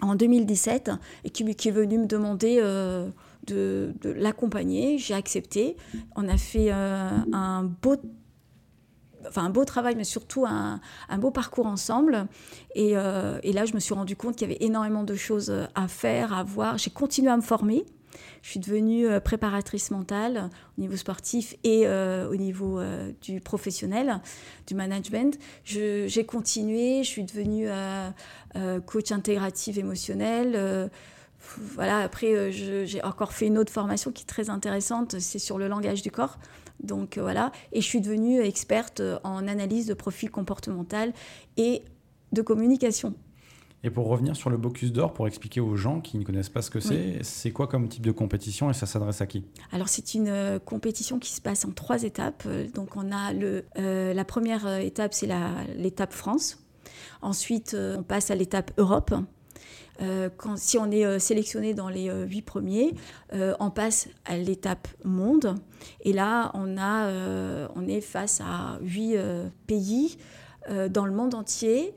en 0.00 0.14
2017 0.14 0.90
et 1.25 1.31
qui, 1.31 1.43
est 1.43 1.71
venu 1.71 1.99
me 1.99 2.07
demander 2.07 2.59
euh, 2.61 3.09
de, 3.47 3.93
l'accompagner. 4.05 4.99
J'ai 4.99 5.14
accepté. 5.14 5.76
On 6.17 6.28
a 6.28 6.37
fait 6.37 6.73
euh, 6.73 7.11
un 7.33 7.64
beau 7.64 7.97
enfin 9.26 9.45
un 9.45 9.50
beau 9.50 9.64
travail, 9.64 9.95
mais 9.97 10.05
surtout 10.05 10.47
un, 10.47 10.81
beau 11.19 11.31
parcours 11.31 11.67
ensemble. 11.67 12.28
Euh, 12.76 13.38
et, 13.43 13.52
là, 13.52 13.64
je 13.67 13.75
me 13.75 13.81
suis 13.81 13.93
rendu 13.93 14.17
compte 14.17 14.37
qu'il 14.37 14.49
y 14.49 14.52
avait 14.52 14.64
énormément 14.64 15.02
de 15.02 15.14
choses 15.17 15.52
à 15.75 15.88
faire, 15.88 16.33
à 16.33 16.45
voir. 16.45 16.78
J'ai 16.78 16.90
continué 16.90 17.31
à 17.31 17.37
me 17.37 17.43
former. 17.43 17.85
Je 18.43 18.50
suis 18.50 18.61
devenue 18.61 19.07
préparatrice 19.21 19.91
mentale 19.91 20.50
au 20.77 20.81
niveau 20.81 20.97
sportif 20.97 21.55
et 21.65 21.87
au 21.88 22.37
niveau 22.37 22.81
du 23.21 23.41
professionnel, 23.41 24.21
du 24.67 24.75
management. 24.75 25.38
J'ai 25.65 26.25
continué, 26.27 27.03
je 27.05 27.09
suis 27.09 27.25
devenue 27.25 27.69
coach 28.87 29.12
intégrative 29.12 29.79
émotionnelle 29.79 30.91
voilà, 31.57 31.99
après, 31.99 32.53
j'ai 32.53 33.03
encore 33.03 33.33
fait 33.33 33.47
une 33.47 33.59
autre 33.59 33.73
formation 33.73 34.11
qui 34.11 34.23
est 34.23 34.27
très 34.27 34.50
intéressante, 34.50 35.19
c'est 35.19 35.38
sur 35.38 35.59
le 35.59 35.69
langage 35.69 36.03
du 36.03 36.11
corps. 36.11 36.38
Donc 36.81 37.19
voilà, 37.19 37.50
et 37.73 37.81
je 37.81 37.87
suis 37.87 38.00
devenue 38.00 38.41
experte 38.41 39.03
en 39.25 39.49
analyse 39.49 39.87
de 39.87 39.95
profil 39.95 40.31
comportemental 40.31 41.12
et 41.57 41.83
de 42.33 42.43
communication. 42.43 43.15
Et 43.85 43.91
pour 43.91 44.09
revenir 44.09 44.35
sur 44.35 44.51
le 44.51 44.57
Bocuse 44.57 44.93
d'Or, 44.93 45.13
pour 45.13 45.29
expliquer 45.29 45.61
aux 45.61 45.77
gens 45.77 46.01
qui 46.01 46.19
ne 46.19 46.25
connaissent 46.25 46.49
pas 46.49 46.63
ce 46.63 46.71
que 46.71 46.81
c'est, 46.81 47.19
c'est 47.23 47.53
quoi 47.53 47.69
comme 47.69 47.89
type 47.89 48.05
de 48.05 48.11
compétition 48.11 48.71
et 48.71 48.75
ça 48.75 48.87
s'adresse 48.87 49.21
à 49.21 49.27
qui? 49.27 49.45
Alors 49.71 49.89
c'est 49.89 50.15
une 50.15 50.29
euh, 50.29 50.59
compétition 50.59 51.21
qui 51.21 51.33
se 51.33 51.41
passe 51.41 51.65
en 51.65 51.71
trois 51.71 52.03
étapes. 52.03 52.43
Euh, 52.47 52.67
donc 52.75 52.97
on 52.97 53.13
a 53.13 53.33
le, 53.33 53.67
euh, 53.79 54.13
la 54.13 54.25
première 54.25 54.67
étape, 54.79 55.15
c'est 55.15 55.29
l'étape 55.77 56.13
France. 56.13 56.59
Ensuite, 57.23 57.77
on 57.79 58.03
passe 58.03 58.31
à 58.31 58.35
l'étape 58.35 58.73
Europe. 58.79 59.15
quand, 60.37 60.57
si 60.57 60.79
on 60.79 60.91
est 60.91 61.19
sélectionné 61.19 61.75
dans 61.75 61.89
les 61.89 62.11
huit 62.27 62.43
premiers, 62.43 62.95
on 63.33 63.71
passe 63.71 64.09
à 64.25 64.37
l'étape 64.37 64.89
monde. 65.05 65.57
Et 66.01 66.13
là, 66.13 66.51
on, 66.55 66.79
a, 66.79 67.69
on 67.75 67.87
est 67.87 68.01
face 68.01 68.41
à 68.41 68.79
huit 68.81 69.17
pays 69.67 70.17
dans 70.91 71.07
le 71.07 71.13
monde 71.13 71.35
entier. 71.35 71.95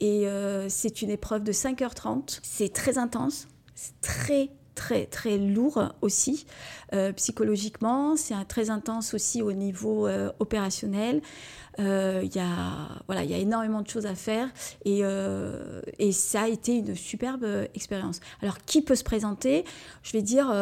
Et 0.00 0.26
euh, 0.26 0.68
c'est 0.68 1.02
une 1.02 1.10
épreuve 1.10 1.44
de 1.44 1.52
5h30. 1.52 2.40
C'est 2.42 2.72
très 2.72 2.98
intense, 2.98 3.48
c'est 3.74 4.00
très 4.00 4.50
très 4.74 5.06
très 5.06 5.38
lourd 5.38 5.94
aussi 6.00 6.46
euh, 6.94 7.12
psychologiquement. 7.12 8.16
C'est 8.16 8.34
très 8.48 8.70
intense 8.70 9.14
aussi 9.14 9.40
au 9.40 9.52
niveau 9.52 10.08
euh, 10.08 10.32
opérationnel. 10.40 11.22
Il 11.78 12.30
y, 12.32 12.38
a, 12.38 12.88
voilà, 13.06 13.24
y 13.24 13.34
a 13.34 13.38
énormément 13.38 13.82
de 13.82 13.88
choses 13.88 14.06
à 14.06 14.14
faire 14.14 14.48
et, 14.84 15.02
et 15.98 16.12
ça 16.12 16.42
a 16.42 16.48
été 16.48 16.76
une 16.76 16.94
superbe 16.94 17.44
expérience. 17.74 18.20
Alors 18.42 18.58
qui 18.58 18.80
peut 18.80 18.94
se 18.94 19.02
présenter? 19.02 19.64
Je 20.04 20.12
vais 20.12 20.22
dire 20.22 20.52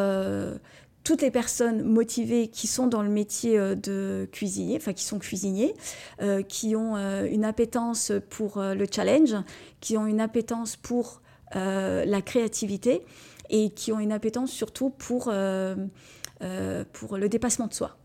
toutes 1.04 1.23
les 1.23 1.30
personnes 1.30 1.82
motivées 1.82 2.49
qui 2.49 2.66
sont 2.66 2.87
dans 2.87 3.02
le 3.02 3.09
métier 3.09 3.59
euh, 3.59 3.75
de 3.75 4.28
cuisinier, 4.30 4.76
enfin 4.76 4.92
qui 4.92 5.04
sont 5.04 5.18
cuisiniers, 5.18 5.75
euh, 6.21 6.42
qui 6.42 6.76
ont 6.76 6.97
euh, 6.97 7.26
une 7.30 7.44
appétence 7.44 8.12
pour 8.30 8.61
le 8.62 8.87
challenge, 8.90 9.35
qui 9.80 9.97
ont 9.97 10.06
une 10.06 10.21
appétence 10.21 10.76
pour 10.76 11.21
la 11.54 12.23
créativité 12.23 13.02
et 13.50 13.68
qui 13.71 13.92
ont 13.92 14.00
une 14.00 14.12
appétence 14.12 14.50
surtout 14.50 14.88
pour, 14.88 15.25
pour 15.25 17.16
le 17.18 17.28
dépassement 17.28 17.66
de 17.66 17.75
soi. 17.75 17.99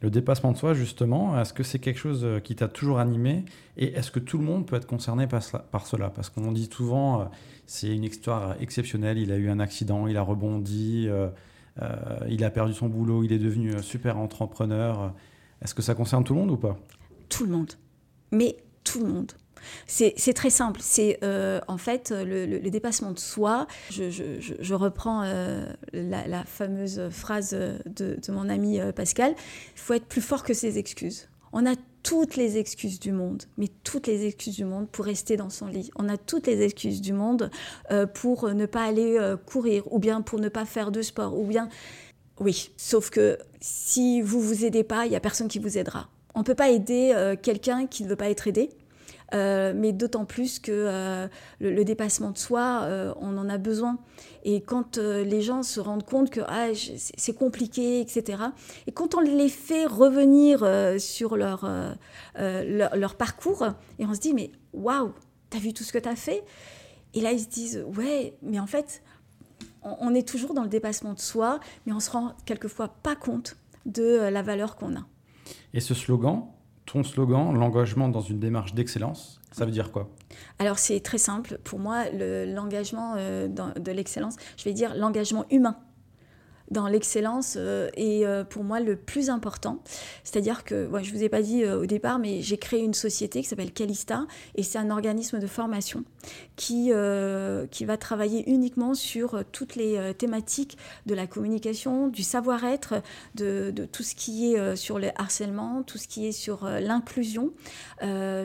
Le 0.00 0.10
dépassement 0.10 0.50
de 0.50 0.56
soi, 0.56 0.74
justement, 0.74 1.40
est-ce 1.40 1.52
que 1.52 1.62
c'est 1.62 1.78
quelque 1.78 2.00
chose 2.00 2.26
qui 2.42 2.56
t'a 2.56 2.66
toujours 2.66 2.98
animé 2.98 3.44
Et 3.76 3.92
est-ce 3.92 4.10
que 4.10 4.18
tout 4.18 4.38
le 4.38 4.44
monde 4.44 4.66
peut 4.66 4.74
être 4.74 4.88
concerné 4.88 5.28
par, 5.28 5.86
cela 5.86 6.10
Parce 6.10 6.30
qu'on 6.30 6.50
dit 6.50 6.68
souvent, 6.72 7.30
c'est 7.66 7.94
une 7.94 8.02
histoire 8.02 8.56
exceptionnelle, 8.60 9.18
il 9.18 9.30
a 9.30 9.36
eu 9.36 9.50
un 9.50 9.60
accident, 9.60 10.08
il 10.08 10.16
a 10.16 10.22
rebondi, 10.22 11.08
il 12.28 12.44
a 12.44 12.50
perdu 12.50 12.74
son 12.74 12.88
boulot, 12.88 13.24
il 13.24 13.32
est 13.32 13.38
devenu 13.38 13.82
super 13.82 14.18
entrepreneur. 14.18 15.14
Est-ce 15.62 15.74
que 15.74 15.82
ça 15.82 15.94
concerne 15.94 16.24
tout 16.24 16.34
le 16.34 16.40
monde 16.40 16.50
ou 16.50 16.56
pas? 16.56 16.78
Tout 17.28 17.44
le 17.44 17.52
monde. 17.52 17.72
Mais 18.32 18.56
tout 18.84 19.00
le 19.00 19.06
monde. 19.06 19.32
C'est 19.86 20.32
très 20.32 20.50
simple. 20.50 20.80
C'est 20.82 21.18
euh, 21.22 21.60
en 21.68 21.76
fait 21.76 22.12
le, 22.16 22.58
dépassement 22.70 23.12
de 23.12 23.18
soi. 23.18 23.66
Je, 23.90 24.74
reprends 24.74 25.22
euh, 25.24 25.66
la, 25.92 26.44
fameuse 26.44 27.08
phrase 27.10 27.50
de, 27.50 27.78
de 27.86 28.32
mon 28.32 28.48
ami 28.48 28.80
Pascal. 28.94 29.34
Il 29.76 29.80
faut 29.80 29.94
être 29.94 30.06
plus 30.06 30.22
fort 30.22 30.42
que 30.42 30.54
ses 30.54 30.78
excuses. 30.78 31.28
On 31.52 31.66
a 31.66 31.74
toutes 32.02 32.36
les 32.36 32.58
excuses 32.58 32.98
du 32.98 33.12
monde, 33.12 33.44
mais 33.56 33.68
toutes 33.84 34.06
les 34.06 34.26
excuses 34.26 34.56
du 34.56 34.64
monde 34.64 34.88
pour 34.88 35.04
rester 35.04 35.36
dans 35.36 35.50
son 35.50 35.66
lit. 35.66 35.90
On 35.96 36.08
a 36.08 36.16
toutes 36.16 36.46
les 36.46 36.62
excuses 36.62 37.00
du 37.00 37.12
monde 37.12 37.50
euh, 37.90 38.06
pour 38.06 38.48
ne 38.48 38.66
pas 38.66 38.84
aller 38.84 39.16
euh, 39.18 39.36
courir, 39.36 39.92
ou 39.92 39.98
bien 39.98 40.22
pour 40.22 40.38
ne 40.38 40.48
pas 40.48 40.64
faire 40.64 40.90
de 40.90 41.02
sport, 41.02 41.38
ou 41.38 41.46
bien... 41.46 41.68
Oui, 42.38 42.70
sauf 42.78 43.10
que 43.10 43.38
si 43.60 44.22
vous 44.22 44.40
vous 44.40 44.64
aidez 44.64 44.82
pas, 44.82 45.04
il 45.04 45.12
y 45.12 45.16
a 45.16 45.20
personne 45.20 45.48
qui 45.48 45.58
vous 45.58 45.76
aidera. 45.76 46.08
On 46.34 46.40
ne 46.40 46.44
peut 46.44 46.54
pas 46.54 46.70
aider 46.70 47.12
euh, 47.14 47.36
quelqu'un 47.40 47.86
qui 47.86 48.02
ne 48.04 48.08
veut 48.08 48.16
pas 48.16 48.30
être 48.30 48.48
aidé. 48.48 48.70
Euh, 49.32 49.72
mais 49.76 49.92
d'autant 49.92 50.24
plus 50.24 50.58
que 50.58 50.72
euh, 50.72 51.28
le, 51.60 51.84
dépassement 51.84 52.30
de 52.30 52.38
soi, 52.38 52.82
euh, 52.82 53.14
on 53.20 53.38
en 53.38 53.48
a 53.48 53.58
besoin. 53.58 53.98
Et 54.44 54.60
quand 54.60 54.96
les 54.96 55.42
gens 55.42 55.62
se 55.62 55.80
rendent 55.80 56.04
compte 56.04 56.30
que 56.30 56.40
ah, 56.46 56.68
c'est 56.74 57.34
compliqué, 57.34 58.00
etc., 58.00 58.42
et 58.86 58.92
quand 58.92 59.14
on 59.14 59.20
les 59.20 59.48
fait 59.48 59.86
revenir 59.86 60.60
sur 60.98 61.36
leur, 61.36 61.60
parcours, 63.18 63.66
et 63.98 64.06
on 64.06 64.14
se 64.14 64.20
dit, 64.20 64.32
mais 64.34 64.50
waouh, 64.72 65.12
t'as 65.50 65.58
vu 65.58 65.72
tout 65.72 65.84
ce 65.84 65.92
que 65.92 65.98
t'as 65.98 66.16
fait? 66.16 66.42
Et 67.12 67.20
là, 67.20 67.32
ils 67.32 67.40
se 67.40 67.48
disent, 67.48 67.84
ouais, 67.96 68.34
mais 68.42 68.58
en 68.58 68.66
fait, 68.66 69.02
on, 69.82 69.94
on 70.00 70.14
est 70.14 70.26
toujours 70.26 70.54
dans 70.54 70.62
le 70.62 70.68
dépassement 70.68 71.12
de 71.12 71.20
soi, 71.20 71.60
mais 71.86 71.92
on 71.92 72.00
se 72.00 72.10
rend 72.10 72.34
quelquefois 72.46 72.88
pas 72.88 73.16
compte 73.16 73.56
de 73.84 74.28
la 74.30 74.42
valeur 74.42 74.76
qu'on 74.76 74.96
a. 74.96 75.06
Et 75.74 75.80
ce 75.80 75.94
slogan, 75.94 76.46
ton 76.92 77.04
slogan, 77.04 77.54
l'engagement 77.54 78.08
dans 78.08 78.20
une 78.20 78.40
démarche 78.40 78.74
d'excellence, 78.74 79.40
ça 79.52 79.64
veut 79.64 79.70
dire 79.70 79.92
quoi? 79.92 80.08
Alors 80.58 80.78
c'est 80.78 81.00
très 81.00 81.18
simple. 81.18 81.58
Pour 81.62 81.78
moi, 81.78 82.10
l'engagement 82.10 83.14
euh, 83.16 83.48
de 83.48 83.92
l'excellence, 83.92 84.36
je 84.56 84.64
vais 84.64 84.72
dire 84.72 84.94
l'engagement 84.94 85.44
humain 85.50 85.76
dans 86.70 86.86
l'excellence 86.86 87.54
euh, 87.56 87.88
est 87.94 88.24
euh, 88.24 88.44
pour 88.44 88.64
moi 88.64 88.80
le 88.80 88.96
plus 88.96 89.28
important. 89.28 89.82
C'est-à-dire 90.24 90.64
que, 90.64 90.88
je 91.02 91.10
ne 91.10 91.16
vous 91.16 91.24
ai 91.24 91.28
pas 91.28 91.42
dit 91.42 91.64
euh, 91.64 91.80
au 91.80 91.86
départ, 91.86 92.18
mais 92.18 92.42
j'ai 92.42 92.58
créé 92.58 92.80
une 92.80 92.94
société 92.94 93.42
qui 93.42 93.48
s'appelle 93.48 93.72
Calista 93.72 94.26
et 94.54 94.62
c'est 94.62 94.78
un 94.78 94.90
organisme 94.90 95.38
de 95.38 95.46
formation 95.46 96.04
qui, 96.56 96.92
qui 97.70 97.84
va 97.84 97.96
travailler 97.96 98.50
uniquement 98.50 98.94
sur 98.94 99.42
toutes 99.50 99.76
les 99.76 100.12
thématiques 100.18 100.76
de 101.06 101.14
la 101.14 101.26
communication, 101.26 102.08
du 102.08 102.22
savoir-être, 102.22 103.02
de, 103.34 103.72
tout 103.90 104.02
ce 104.02 104.14
qui 104.14 104.52
est 104.52 104.76
sur 104.76 104.98
le 104.98 105.08
harcèlement, 105.16 105.82
tout 105.82 105.96
ce 105.96 106.06
qui 106.06 106.26
est 106.26 106.32
sur 106.32 106.66
l'inclusion, 106.66 107.52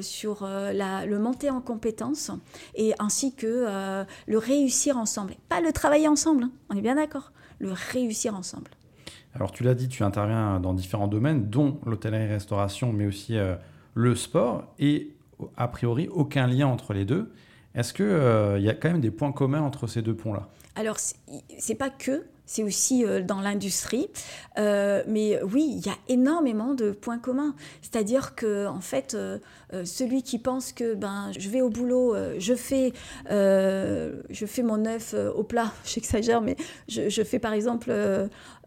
sur 0.01 0.47
le 0.47 1.17
monter 1.17 1.49
en 1.49 1.59
compétences 1.59 2.31
et 2.75 2.93
ainsi 2.99 3.33
que 3.33 4.05
le 4.27 4.37
réussir 4.37 4.97
ensemble. 4.97 5.35
Pas 5.49 5.59
le 5.59 5.73
travailler 5.73 6.07
ensemble, 6.07 6.45
hein, 6.45 6.51
on 6.69 6.77
est 6.77 6.81
bien 6.81 6.95
d'accord 6.95 7.31
le 7.59 7.71
réussir 7.71 8.35
ensemble. 8.35 8.71
Alors 9.33 9.51
tu 9.51 9.63
l'as 9.63 9.75
dit, 9.75 9.89
tu 9.89 10.03
interviens 10.03 10.59
dans 10.59 10.73
différents 10.73 11.07
domaines, 11.07 11.49
dont 11.49 11.79
l'hôtellerie-restauration, 11.85 12.93
mais 12.93 13.05
aussi 13.05 13.37
euh, 13.37 13.55
le 13.93 14.15
sport, 14.15 14.73
et 14.79 15.13
a 15.57 15.67
priori 15.67 16.07
aucun 16.07 16.47
lien 16.47 16.67
entre 16.67 16.93
les 16.93 17.05
deux. 17.05 17.33
Est-ce 17.73 17.93
qu'il 17.93 18.05
euh, 18.05 18.57
y 18.59 18.69
a 18.69 18.73
quand 18.73 18.89
même 18.89 19.01
des 19.01 19.11
points 19.11 19.33
communs 19.33 19.61
entre 19.61 19.87
ces 19.87 20.01
deux 20.01 20.15
ponts-là? 20.15 20.47
Alors, 20.75 20.97
c'est 20.97 21.75
pas 21.75 21.89
que, 21.89 22.23
c'est 22.45 22.63
aussi 22.63 23.05
euh, 23.05 23.21
dans 23.21 23.41
l'industrie. 23.41 24.07
Euh, 24.57 25.03
mais 25.07 25.41
oui, 25.43 25.67
il 25.77 25.85
y 25.85 25.89
a 25.89 25.97
énormément 26.07 26.73
de 26.73 26.91
points 26.91 27.19
communs. 27.19 27.55
C'est-à-dire 27.81 28.35
que, 28.35 28.67
en 28.67 28.81
fait, 28.81 29.15
euh, 29.15 29.39
celui 29.83 30.23
qui 30.23 30.39
pense 30.39 30.71
que 30.71 30.93
ben, 30.93 31.31
je 31.37 31.49
vais 31.49 31.61
au 31.61 31.69
boulot, 31.69 32.15
je, 32.37 32.53
fais, 32.53 32.93
je 33.29 34.45
fais 34.45 34.63
mon 34.63 34.85
œuf 34.85 35.15
au 35.35 35.43
plat, 35.43 35.73
j'exagère, 35.85 36.41
mais 36.41 36.55
je, 36.87 37.23
fais 37.23 37.39
par 37.39 37.53
exemple 37.53 37.91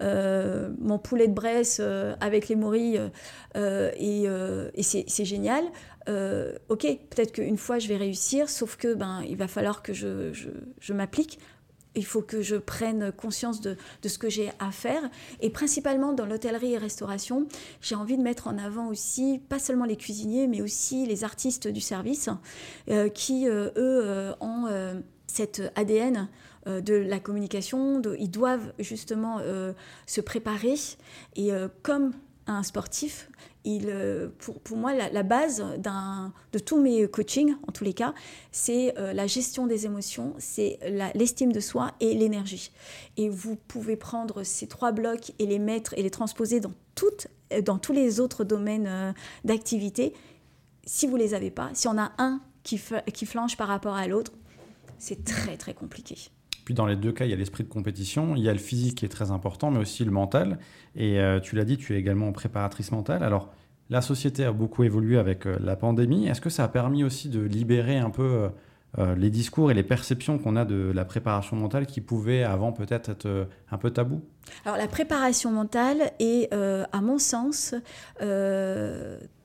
mon 0.00 0.99
poulet 0.99 1.28
de 1.28 1.32
Bresse 1.32 1.80
avec 2.20 2.49
les 2.49 2.56
morilles 2.56 3.00
et, 3.54 4.82
c'est 4.82 5.25
génial. 5.25 5.64
ok, 6.08 6.82
peut-être 7.11 7.32
qu'une 7.32 7.58
fois 7.58 7.78
je 7.78 7.88
vais 7.88 7.97
réussir, 7.97 8.49
sauf 8.49 8.76
que 8.76 8.94
ben, 8.94 9.23
il 9.28 9.37
va 9.37 9.49
falloir 9.49 9.82
que 9.82 9.92
je, 9.92 10.32
je 10.80 10.92
m'applique 10.92 11.38
il 11.99 12.07
faut 12.07 12.23
que 12.23 12.43
je 12.43 12.57
prenne 12.57 13.11
conscience 13.12 13.61
de, 13.61 13.76
ce 14.07 14.19
que 14.19 14.31
j'ai 14.31 14.50
à 14.61 14.71
faire. 14.71 15.02
Et 15.40 15.50
principalement 15.50 16.12
dans 16.12 16.26
l'hôtellerie 16.26 16.75
et 16.75 16.78
restauration, 16.78 17.47
j'ai 17.83 17.97
envie 17.97 18.17
de 18.17 18.23
mettre 18.23 18.47
en 18.47 18.57
avant 18.57 18.88
aussi, 18.88 19.40
pas 19.49 19.59
seulement 19.59 19.85
les 19.85 19.97
cuisiniers, 19.97 20.47
mais 20.47 20.62
aussi 20.62 21.07
les 21.07 21.25
artistes 21.25 21.67
du 21.67 21.81
service, 21.81 22.31
euh, 22.88 23.09
qui, 23.09 23.49
euh, 23.49 23.67
eux, 23.76 24.02
euh, 24.05 24.33
ont 24.40 24.67
cet 25.26 25.62
ADN 25.75 26.28
de 26.67 26.95
la 26.95 27.19
communication. 27.19 28.00
ils 28.19 28.31
doivent 28.31 28.73
justement 28.78 29.40
se 30.07 30.21
préparer. 30.21 30.75
Et 31.37 31.50
comme 31.83 32.12
un 32.47 32.62
sportif, 32.62 33.31
euh, 33.68 34.28
pour, 34.64 34.76
moi, 34.76 34.94
la, 34.94 35.22
base 35.22 35.64
de 36.52 36.58
tous 36.58 36.80
mes 36.80 37.06
coachings, 37.08 37.54
en 37.66 37.72
tous 37.72 37.84
les 37.84 37.92
cas, 37.92 38.14
c'est 38.50 38.96
euh, 38.98 39.12
la 39.12 39.26
gestion 39.26 39.66
des 39.66 39.87
émotions, 39.87 40.34
c'est 40.38 40.78
l'estime 41.14 41.52
de 41.52 41.60
soi 41.60 41.92
et 42.00 42.14
l'énergie. 42.14 42.72
Et 43.16 43.28
vous 43.28 43.56
pouvez 43.56 43.96
prendre 43.96 44.42
ces 44.42 44.66
trois 44.66 44.92
blocs 44.92 45.32
et 45.38 45.46
les 45.46 45.58
mettre 45.58 45.94
et 45.98 46.02
les 46.02 46.10
transposer 46.10 46.60
dans, 46.60 46.72
dans 47.62 47.78
tous 47.78 47.92
les 47.92 48.20
autres 48.20 48.44
domaines 48.44 48.87
euh, 48.87 49.12
d'activité. 49.44 50.14
Si 50.84 51.06
vous 51.06 51.18
ne 51.18 51.22
les 51.22 51.34
avez 51.34 51.50
pas, 51.50 51.70
si 51.75 51.88
on 51.88 51.98
a 51.98 52.12
un 52.18 52.40
qui 52.62 52.78
flanche 52.78 53.56
par 53.56 53.68
rapport 53.68 53.94
à 53.94 54.06
l'autre, 54.06 54.32
c'est 54.98 55.25
très 55.25 55.56
très 55.56 55.72
compliqué. 55.72 56.30
Puis 56.68 56.75
dans 56.75 56.84
les 56.84 56.96
deux 56.96 57.12
cas, 57.12 57.25
il 57.25 57.30
y 57.30 57.32
a 57.32 57.37
l'esprit 57.37 57.64
de 57.64 57.70
compétition, 57.70 58.37
il 58.37 58.42
y 58.42 58.48
a 58.50 58.52
le 58.52 58.58
physique 58.58 58.98
qui 58.98 59.06
est 59.06 59.08
très 59.08 59.30
important, 59.30 59.70
mais 59.70 59.78
aussi 59.78 60.04
le 60.04 60.10
mental. 60.10 60.58
Et 60.94 61.18
tu 61.42 61.56
l'as 61.56 61.64
dit, 61.64 61.78
tu 61.78 61.94
es 61.94 61.98
également 61.98 62.30
préparatrice 62.30 62.92
mentale. 62.92 63.22
Alors, 63.22 63.48
la 63.88 64.02
société 64.02 64.44
a 64.44 64.52
beaucoup 64.52 64.84
évolué 64.84 65.16
avec 65.16 65.46
la 65.46 65.76
pandémie. 65.76 66.26
Est-ce 66.26 66.42
que 66.42 66.50
ça 66.50 66.64
a 66.64 66.68
permis 66.68 67.04
aussi 67.04 67.30
de 67.30 67.40
libérer 67.40 67.96
un 67.96 68.10
peu 68.10 68.50
euh, 68.96 69.14
les 69.16 69.28
discours 69.28 69.70
et 69.70 69.75
les 69.75 69.82
perceptions 69.82 70.38
qu'on 70.38 70.56
a 70.56 70.64
de 70.64 70.90
la 70.94 71.04
préparation 71.04 71.56
mentale 71.56 71.87
qui 71.87 72.00
pouvaient 72.00 72.42
avant 72.42 72.72
peut-être 72.72 73.10
être, 73.10 73.26
euh, 73.26 73.44
un 73.70 73.76
peu 73.76 73.90
tabou? 73.90 74.22
Alors 74.64 74.78
la 74.78 74.88
préparation 74.88 75.52
mentale 75.52 76.12
est, 76.18 76.52
euh, 76.54 76.84
à 76.90 77.02
mon 77.02 77.18
sens, 77.18 77.75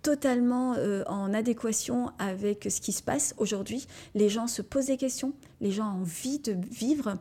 totalement 0.04 0.76
en 1.08 1.34
adéquation 1.34 2.12
avec 2.20 2.68
ce 2.70 2.80
qui 2.82 2.92
se 2.92 3.02
passe 3.02 3.34
aujourd'hui. 3.38 3.88
Les 4.14 4.30
gens 4.30 4.48
se 4.48 4.62
posent 4.62 4.88
des 4.88 4.98
questions, 4.98 5.34
les 5.62 5.72
gens 5.72 5.86
ont 5.86 6.02
envie 6.02 6.40
de 6.40 6.56
vivre. 6.70 7.16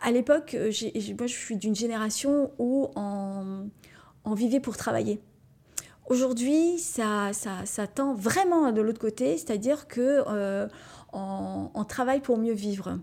À, 0.00 0.10
l'époque, 0.10 0.54
moi 0.54 0.70
je 0.70 1.34
suis 1.34 1.56
d'une 1.56 1.74
génération 1.74 2.52
où 2.58 2.88
on, 2.96 4.34
vivait 4.34 4.60
pour 4.60 4.76
travailler. 4.76 5.20
Aujourd'hui, 6.06 6.78
ça, 6.78 7.32
ça, 7.32 7.86
tend 7.86 8.14
vraiment 8.14 8.72
de 8.72 8.80
l'autre 8.80 9.00
côté, 9.00 9.36
c'est-à-dire 9.36 9.88
que 9.88 10.22
on, 11.14 11.84
travaille 11.84 12.20
pour 12.20 12.38
mieux 12.38 12.52
vivre. 12.52 12.98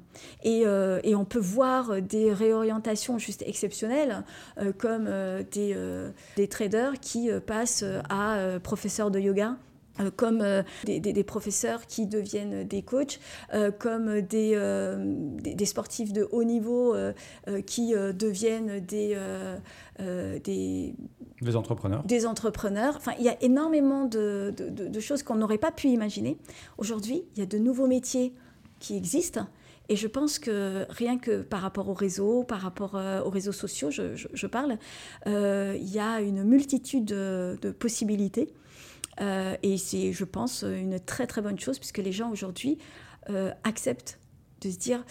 Euh, 0.45 0.99
et, 1.03 1.15
on 1.15 1.25
peut 1.25 1.39
voir 1.39 2.01
des 2.01 2.33
réorientations 2.33 3.17
juste 3.17 3.43
exceptionnelles, 3.45 4.23
euh, 4.57 4.73
comme 4.77 5.05
euh, 5.07 5.43
des, 6.35 6.47
traders 6.47 6.99
qui 6.99 7.29
passent 7.45 7.85
à 8.09 8.59
professeur 8.61 9.11
de 9.11 9.19
yoga 9.19 9.55
comme 10.15 10.43
des, 10.85 11.23
professeurs 11.23 11.85
qui 11.85 12.07
deviennent 12.07 12.63
des 12.67 12.81
coachs, 12.81 13.19
comme 13.79 14.21
des, 14.21 14.57
des, 15.39 15.65
sportifs 15.65 16.13
de 16.13 16.27
haut 16.31 16.43
niveau 16.43 16.95
qui 17.65 17.93
deviennent 17.93 18.79
des, 18.79 19.17
des, 20.43 20.95
des 21.41 21.55
entrepreneurs. 21.55 22.03
Des 22.03 22.25
entrepreneurs. 22.25 22.95
Enfin, 22.95 23.13
il 23.19 23.25
y 23.25 23.29
a 23.29 23.41
énormément 23.43 24.05
de, 24.05 24.53
de, 24.57 24.99
choses 24.99 25.23
qu'on 25.23 25.35
n'aurait 25.35 25.57
pas 25.57 25.71
pu 25.71 25.87
imaginer. 25.87 26.37
Aujourd'hui, 26.77 27.23
il 27.35 27.39
y 27.39 27.43
a 27.43 27.47
de 27.47 27.57
nouveaux 27.57 27.87
métiers 27.87 28.33
qui 28.79 28.95
existent. 28.95 29.47
Et 29.89 29.95
je 29.95 30.07
pense 30.07 30.39
que 30.39 30.85
rien 30.89 31.17
que 31.17 31.41
par 31.41 31.61
rapport 31.61 31.89
au 31.89 31.93
réseau, 31.93 32.43
par 32.43 32.61
rapport 32.61 32.95
euh, 32.95 33.21
aux 33.23 33.29
réseaux 33.29 33.51
sociaux, 33.51 33.91
je, 33.91 34.15
je, 34.15 34.47
parle, 34.47 34.77
euh, 35.27 35.75
il 35.77 35.89
y 35.89 35.99
a 35.99 36.21
une 36.21 36.43
multitude 36.43 37.05
de, 37.05 37.71
possibilités. 37.77 38.53
Euh, 39.19 39.55
et 39.61 39.77
c'est, 39.77 40.13
je 40.13 40.23
pense, 40.23 40.63
une 40.63 40.99
très 40.99 41.27
très 41.27 41.41
bonne 41.41 41.59
chose 41.59 41.77
puisque 41.79 41.99
les 41.99 42.11
gens 42.11 42.31
aujourd'hui 42.31 42.77
acceptent 43.63 44.19
de 44.61 44.69
se 44.69 44.77
dire, 44.77 45.03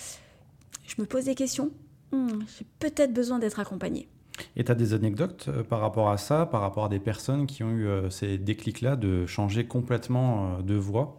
je 0.86 0.94
me 0.98 1.06
pose 1.06 1.24
des 1.24 1.34
questions, 1.34 1.70
hmm, 2.12 2.40
j'ai 2.58 2.66
peut-être 2.80 3.12
besoin 3.12 3.38
d'être 3.38 3.60
accompagné. 3.60 4.08
Et 4.56 4.64
tu 4.64 4.72
as 4.72 4.74
des 4.74 4.94
anecdotes 4.94 5.46
euh, 5.48 5.62
par 5.62 5.80
rapport 5.80 6.10
à 6.10 6.16
ça, 6.16 6.46
par 6.46 6.60
rapport 6.60 6.86
à 6.86 6.88
des 6.88 6.98
personnes 6.98 7.46
qui 7.46 7.62
ont 7.62 7.70
eu 7.70 7.86
euh, 7.86 8.10
ces 8.10 8.38
déclics-là 8.38 8.96
de 8.96 9.26
changer 9.26 9.66
complètement 9.66 10.56
euh, 10.58 10.62
de 10.62 10.74
voix 10.74 11.16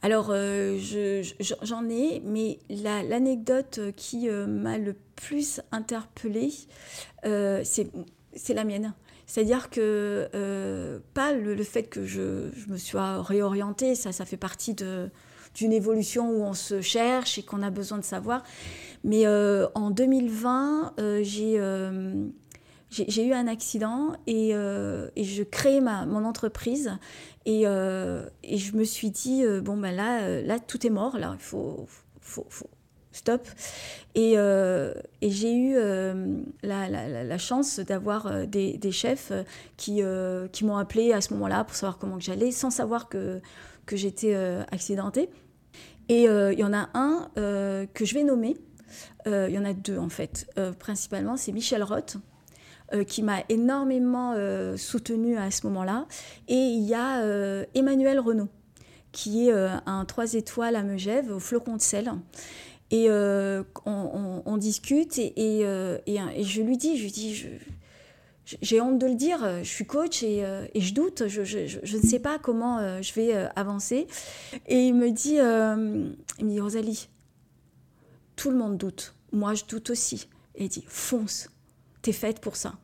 alors, 0.00 0.26
j'en 0.28 1.88
ai, 1.88 2.22
mais 2.24 2.60
l'anecdote 2.70 3.80
qui 3.96 4.28
m'a 4.28 4.78
le 4.78 4.94
plus 5.16 5.60
interpellée, 5.72 6.52
c'est 7.24 8.54
la 8.54 8.62
mienne. 8.62 8.94
C'est-à-dire 9.28 9.70
que, 9.70 11.00
pas 11.14 11.32
le, 11.32 11.62
fait 11.62 11.84
que 11.84 12.04
je, 12.04 12.50
me 12.68 12.78
sois 12.78 13.22
réorientée, 13.22 13.94
ça, 13.94 14.24
fait 14.24 14.36
partie 14.38 14.74
d'une 14.74 15.72
évolution 15.72 16.30
où 16.30 16.42
on 16.42 16.54
se 16.54 16.80
cherche 16.80 17.38
et 17.38 17.42
qu'on 17.44 17.62
a 17.62 17.70
besoin 17.70 17.98
de 17.98 18.04
savoir, 18.04 18.42
mais 19.04 19.26
euh, 19.26 19.66
en 19.74 19.90
2020, 19.90 20.94
euh, 20.98 21.22
euh, 21.38 22.26
j'ai 22.90 23.26
eu 23.26 23.32
un 23.32 23.46
accident 23.46 24.12
et, 24.26 24.50
je 24.52 25.80
ma, 25.80 26.06
mon 26.06 26.24
entreprise. 26.24 26.92
Et, 27.46 27.62
je 27.64 28.76
me 28.76 28.84
suis 28.84 29.10
dit, 29.10 29.44
bon, 29.62 29.76
ben 29.76 29.94
là, 29.94 30.58
tout 30.58 30.86
est 30.86 30.90
mort, 30.90 31.16
il 31.18 31.38
faut, 31.38 31.86
stop. 33.12 33.46
Et, 34.14 34.32
et 34.32 35.30
j'ai 35.30 35.54
eu 35.54 35.74
la, 36.62 36.88
la, 36.88 37.38
chance 37.38 37.78
d'avoir 37.78 38.46
des, 38.46 38.76
des, 38.78 38.92
chefs 38.92 39.32
qui, 39.76 40.02
m'ont 40.02 40.76
appelé 40.76 41.12
à 41.12 41.20
ce 41.20 41.34
moment-là 41.34 41.64
pour 41.64 41.76
savoir 41.76 41.98
comment 41.98 42.18
j'allais, 42.18 42.50
sans 42.50 42.70
savoir 42.70 43.08
que, 43.08 43.40
j'étais 43.92 44.34
accidentée. 44.70 45.30
Et 46.08 46.24
il 46.24 46.58
y 46.58 46.64
en 46.64 46.72
a 46.72 46.88
un 46.94 47.30
que 47.34 48.04
je 48.04 48.14
vais 48.14 48.24
nommer, 48.24 48.56
euh, 49.26 49.46
il 49.48 49.54
y 49.54 49.58
en 49.58 49.64
a 49.64 49.72
deux 49.72 49.98
en 49.98 50.08
fait. 50.08 50.46
Euh, 50.58 50.72
principalement, 50.72 51.36
c'est 51.36 51.52
Michel 51.52 51.82
Roth. 51.82 52.16
Euh, 52.94 53.04
qui 53.04 53.22
m'a 53.22 53.42
énormément 53.50 54.34
soutenue 54.78 55.36
à 55.36 55.50
ce 55.50 55.66
moment-là. 55.66 56.06
Et 56.48 56.54
il 56.54 56.84
y 56.84 56.94
a 56.94 57.22
Emmanuel 57.74 58.18
Renaud, 58.18 58.48
qui 59.12 59.48
est 59.48 59.52
un 59.52 60.04
3 60.06 60.32
étoiles 60.32 60.74
à 60.74 60.82
Megève, 60.82 61.30
au 61.30 61.38
flocon 61.38 61.76
de 61.76 61.82
sel. 61.82 62.10
Et 62.90 63.08
on, 63.10 64.56
discute 64.56 65.18
et, 65.18 65.60
et, 65.60 66.44
je 66.44 66.62
lui 66.62 66.76
dis, 66.76 66.96
je 66.96 67.02
lui 67.02 67.10
dis, 67.12 67.46
j'ai 68.62 68.80
honte 68.80 68.98
de 68.98 69.06
le 69.06 69.14
dire, 69.14 69.62
je 69.62 69.68
suis 69.68 69.86
coach 69.86 70.22
et, 70.22 70.42
je 70.74 70.94
doute, 70.94 71.28
je, 71.28 71.96
ne 71.96 72.02
sais 72.02 72.18
pas 72.18 72.38
comment 72.38 73.02
je 73.02 73.12
vais 73.12 73.34
avancer. 73.56 74.06
Et 74.66 74.86
il 74.86 74.94
me 74.94 75.10
dit, 75.10 75.36
il 76.38 76.46
me 76.46 76.50
dit, 76.50 76.60
Rosalie, 76.60 77.08
tout 78.36 78.50
le 78.50 78.56
monde 78.56 78.78
doute. 78.78 79.14
Moi, 79.32 79.54
je 79.54 79.64
doute 79.66 79.90
aussi. 79.90 80.28
Et 80.54 80.64
il 80.64 80.68
dit, 80.68 80.84
fonce, 80.88 81.50
t'es 82.00 82.12
faite 82.12 82.40
pour 82.40 82.56
ça. 82.56 82.74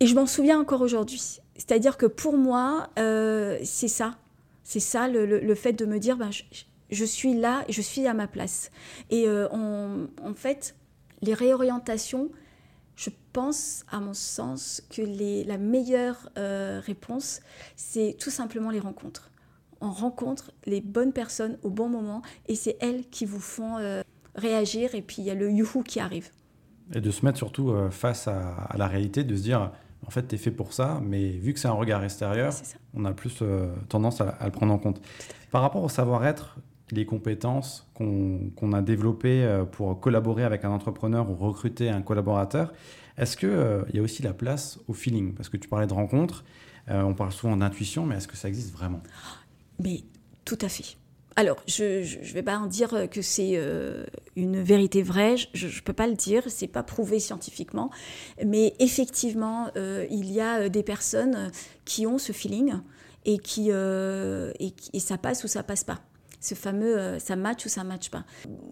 Et 0.00 0.06
je 0.06 0.14
m'en 0.14 0.26
souviens 0.26 0.60
encore 0.60 0.80
aujourd'hui. 0.80 1.40
C'est-à-dire 1.56 1.96
que 1.96 2.06
pour 2.06 2.36
moi, 2.36 2.88
euh, 2.98 3.58
c'est 3.64 3.88
ça. 3.88 4.16
C'est 4.62 4.80
ça 4.80 5.08
le, 5.08 5.54
fait 5.54 5.72
de 5.72 5.86
me 5.86 5.98
dire, 5.98 6.16
ben, 6.16 6.30
je, 6.90 7.04
suis 7.04 7.34
là, 7.34 7.64
je 7.68 7.80
suis 7.80 8.06
à 8.06 8.14
ma 8.14 8.26
place. 8.26 8.70
Et 9.10 9.26
euh, 9.26 9.48
en 9.50 10.34
fait, 10.34 10.76
les 11.22 11.34
réorientations, 11.34 12.30
je 12.96 13.10
pense, 13.32 13.84
à 13.90 14.00
mon 14.00 14.14
sens, 14.14 14.82
que 14.90 15.02
les, 15.02 15.44
la 15.44 15.58
meilleure 15.58 16.30
euh, 16.38 16.80
réponse, 16.84 17.40
c'est 17.76 18.16
tout 18.18 18.30
simplement 18.30 18.70
les 18.70 18.80
rencontres. 18.80 19.30
On 19.80 19.90
rencontre 19.90 20.52
les 20.66 20.80
bonnes 20.80 21.12
personnes 21.12 21.56
au 21.62 21.70
bon 21.70 21.88
moment 21.88 22.22
et 22.48 22.56
c'est 22.56 22.76
elles 22.80 23.08
qui 23.08 23.24
vous 23.24 23.38
font 23.38 23.76
réagir 24.38 24.94
et 24.94 25.02
puis 25.02 25.16
il 25.18 25.24
y 25.24 25.30
a 25.30 25.34
le 25.34 25.50
youhou 25.50 25.82
qui 25.82 26.00
arrive. 26.00 26.30
Et 26.94 27.00
de 27.00 27.10
se 27.10 27.24
mettre 27.24 27.38
surtout 27.38 27.70
euh, 27.70 27.90
face 27.90 28.28
à, 28.28 28.74
la 28.76 28.86
réalité, 28.86 29.24
de 29.24 29.36
se 29.36 29.42
dire 29.42 29.72
en 30.06 30.10
fait, 30.10 30.26
tu 30.26 30.36
es 30.36 30.38
fait 30.38 30.50
pour 30.50 30.72
ça, 30.72 31.00
mais 31.04 31.28
vu 31.28 31.52
que 31.52 31.60
c'est 31.60 31.68
un 31.68 31.72
regard 31.72 32.02
extérieur, 32.02 32.54
on 32.94 33.04
a 33.04 33.12
plus 33.12 33.40
euh, 33.42 33.74
tendance 33.88 34.20
à, 34.20 34.38
le 34.42 34.50
prendre 34.50 34.72
en 34.72 34.78
compte. 34.78 35.02
Par 35.50 35.60
rapport 35.60 35.82
au 35.82 35.88
savoir-être, 35.88 36.56
les 36.90 37.04
compétences 37.04 37.86
qu'on 37.94 38.72
a 38.72 38.82
développées 38.82 39.44
euh, 39.44 39.64
pour 39.64 40.00
collaborer 40.00 40.44
avec 40.44 40.64
un 40.64 40.70
entrepreneur 40.70 41.30
ou 41.30 41.34
recruter 41.34 41.88
un 41.88 42.02
collaborateur, 42.02 42.72
est-ce 43.16 43.36
qu'il 43.36 43.48
il 43.90 43.96
y 43.96 43.98
a 43.98 44.02
aussi 44.02 44.22
la 44.22 44.32
place 44.32 44.78
au 44.88 44.92
feeling? 44.92 45.34
Parce 45.34 45.48
que 45.48 45.56
tu 45.56 45.68
parlais 45.68 45.86
de 45.86 45.92
rencontres, 45.92 46.44
on 46.88 47.14
parle 47.14 47.32
souvent 47.32 47.56
d'intuition, 47.56 48.06
mais 48.06 48.16
est-ce 48.16 48.28
que 48.28 48.36
ça 48.36 48.48
existe 48.48 48.72
vraiment? 48.72 49.02
Mais 49.80 50.04
tout 50.44 50.58
à 50.60 50.68
fait. 50.68 50.96
Alors, 51.38 51.62
je 51.68 52.00
ne 52.00 52.32
vais 52.32 52.42
pas 52.42 52.58
en 52.58 52.66
dire 52.66 53.08
que 53.12 53.22
c'est 53.22 53.52
euh, 53.54 54.04
une 54.34 54.60
vérité 54.60 55.04
vraie, 55.04 55.36
je 55.54 55.68
ne 55.68 55.80
peux 55.84 55.92
pas 55.92 56.08
le 56.08 56.14
dire, 56.14 56.42
c'est 56.48 56.66
pas 56.66 56.82
prouvé 56.82 57.20
scientifiquement, 57.20 57.90
mais 58.44 58.74
effectivement, 58.80 59.70
euh, 59.76 60.04
il 60.10 60.32
y 60.32 60.40
a 60.40 60.62
euh, 60.62 60.68
des 60.68 60.82
personnes 60.82 61.52
qui 61.84 62.08
ont 62.08 62.18
ce 62.18 62.32
feeling 62.32 62.72
et 63.24 63.38
qui 63.38 63.70
et, 63.70 64.98
ça 64.98 65.16
passe 65.16 65.44
ou 65.44 65.46
ça 65.46 65.62
passe 65.62 65.84
pas. 65.84 66.00
Ce 66.40 66.54
fameux 66.54 67.18
ça 67.18 67.36
match 67.36 67.66
ou 67.66 67.68
ça 67.68 67.84
match 67.84 68.10
pas. 68.10 68.24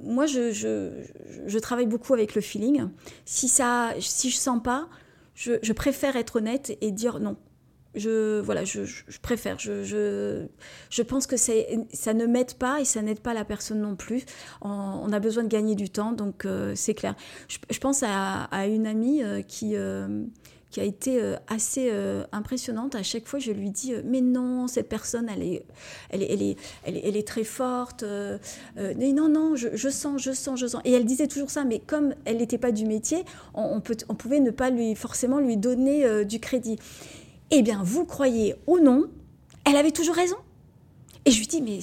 Moi, 0.02 0.26
je, 0.26 0.52
je, 0.52 1.58
travaille 1.58 1.86
beaucoup 1.86 2.14
avec 2.14 2.34
le 2.34 2.40
feeling. 2.40 2.88
Si 3.24 3.48
ça, 3.48 3.92
si 3.98 4.30
je 4.30 4.36
sens 4.36 4.62
pas, 4.62 4.88
je 5.34 5.72
préfère 5.72 6.16
être 6.16 6.36
honnête 6.36 6.76
et 6.80 6.92
dire 6.92 7.18
non 7.18 7.36
je, 7.96 8.40
voilà, 8.40 8.64
je, 8.64 8.80
préfère. 9.22 9.58
Je, 9.58 10.46
je, 10.90 11.02
pense 11.02 11.26
que 11.26 11.36
ça 11.36 12.14
ne 12.14 12.26
m'aide 12.26 12.54
pas 12.54 12.80
et 12.80 12.84
ça 12.84 13.02
n'aide 13.02 13.20
pas 13.20 13.34
la 13.34 13.44
personne 13.44 13.80
non 13.80 13.96
plus. 13.96 14.24
On, 14.60 15.12
a 15.12 15.18
besoin 15.18 15.42
de 15.42 15.48
gagner 15.48 15.74
du 15.74 15.88
temps, 15.88 16.12
donc 16.12 16.44
euh, 16.44 16.74
c'est 16.76 16.94
clair. 16.94 17.14
Je, 17.48 17.78
pense 17.78 18.04
à, 18.06 18.66
une 18.66 18.86
amie 18.86 19.22
euh, 19.22 19.42
qui, 19.42 19.76
euh, 19.76 20.24
qui 20.70 20.80
a 20.80 20.84
été 20.84 21.20
assez 21.46 21.90
impressionnante. 22.32 22.94
À 22.94 23.02
chaque 23.02 23.26
fois, 23.26 23.38
je 23.38 23.52
lui 23.52 23.70
dis 23.70 23.94
Mais 24.04 24.20
non, 24.20 24.66
cette 24.66 24.88
personne, 24.88 25.28
elle 25.28 25.42
est, 25.42 25.64
elle 26.10 26.22
est, 26.22 26.32
elle 26.32 26.42
est, 26.42 26.56
elle 26.86 27.16
est, 27.16 27.26
très 27.26 27.44
forte. 27.44 28.04
non, 28.76 29.28
non, 29.28 29.54
je, 29.56 29.88
sens, 29.88 30.20
je 30.22 30.32
sens, 30.32 30.58
je 30.58 30.66
sens. 30.66 30.82
Et 30.84 30.92
elle 30.92 31.04
disait 31.04 31.28
toujours 31.28 31.50
ça, 31.50 31.64
mais 31.64 31.78
comme 31.78 32.14
elle 32.24 32.38
n'était 32.38 32.58
pas 32.58 32.72
du 32.72 32.84
métier, 32.84 33.24
on, 33.54 33.80
peut, 33.80 33.96
on 34.08 34.14
pouvait 34.14 34.40
ne 34.40 34.50
pas 34.50 34.70
lui, 34.70 34.94
forcément 34.94 35.38
lui 35.38 35.56
donner 35.56 36.24
du 36.24 36.40
crédit. 36.40 36.78
Eh 37.50 37.62
bien, 37.62 37.80
vous 37.84 38.04
croyez 38.04 38.56
ou 38.66 38.78
non, 38.78 39.06
elle 39.64 39.76
avait 39.76 39.92
toujours 39.92 40.16
raison. 40.16 40.36
Et 41.24 41.32
je 41.32 41.40
lui 41.40 41.46
dis, 41.48 41.60
mais, 41.60 41.80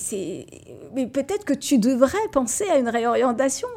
mais 0.96 1.06
peut-être 1.06 1.44
que 1.44 1.54
tu 1.54 1.78
devrais 1.78 2.18
penser 2.32 2.64
à 2.70 2.78
une 2.78 2.88
réorientation. 2.88 3.68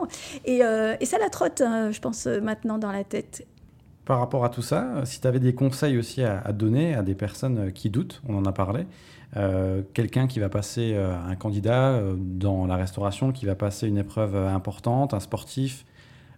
Et, 0.45 0.59
et 0.59 1.05
ça 1.05 1.19
la 1.19 1.29
trotte, 1.29 1.61
hein, 1.61 1.90
je 1.90 2.01
pense, 2.01 2.27
maintenant 2.27 2.79
dans 2.79 2.92
la 2.92 3.03
tête. 3.03 3.47
Par 4.07 4.21
rapport 4.21 4.45
à 4.45 4.51
tout 4.51 4.62
ça, 4.62 5.05
si 5.05 5.21
tu 5.21 5.27
avais 5.27 5.40
des 5.40 5.53
conseils 5.53 5.99
aussi 5.99 6.23
à, 6.23 6.53
donner 6.53 6.95
à 6.95 7.03
des 7.03 7.16
personnes 7.16 7.73
qui 7.73 7.90
doutent, 7.90 8.23
on 8.29 8.37
en 8.37 8.45
a 8.45 8.53
parlé, 8.53 8.87
euh, 9.37 9.83
quelqu'un 9.95 10.29
qui 10.29 10.38
va 10.38 10.49
passer, 10.49 10.92
euh, 10.95 11.12
un 11.27 11.35
candidat 11.35 11.90
euh, 11.90 12.14
dans 12.16 12.66
la 12.66 12.77
restauration, 12.77 13.33
qui 13.33 13.47
va 13.47 13.57
passer 13.57 13.88
une 13.88 13.99
épreuve 13.99 14.37
importante, 14.37 15.12
un 15.12 15.19
sportif 15.19 15.85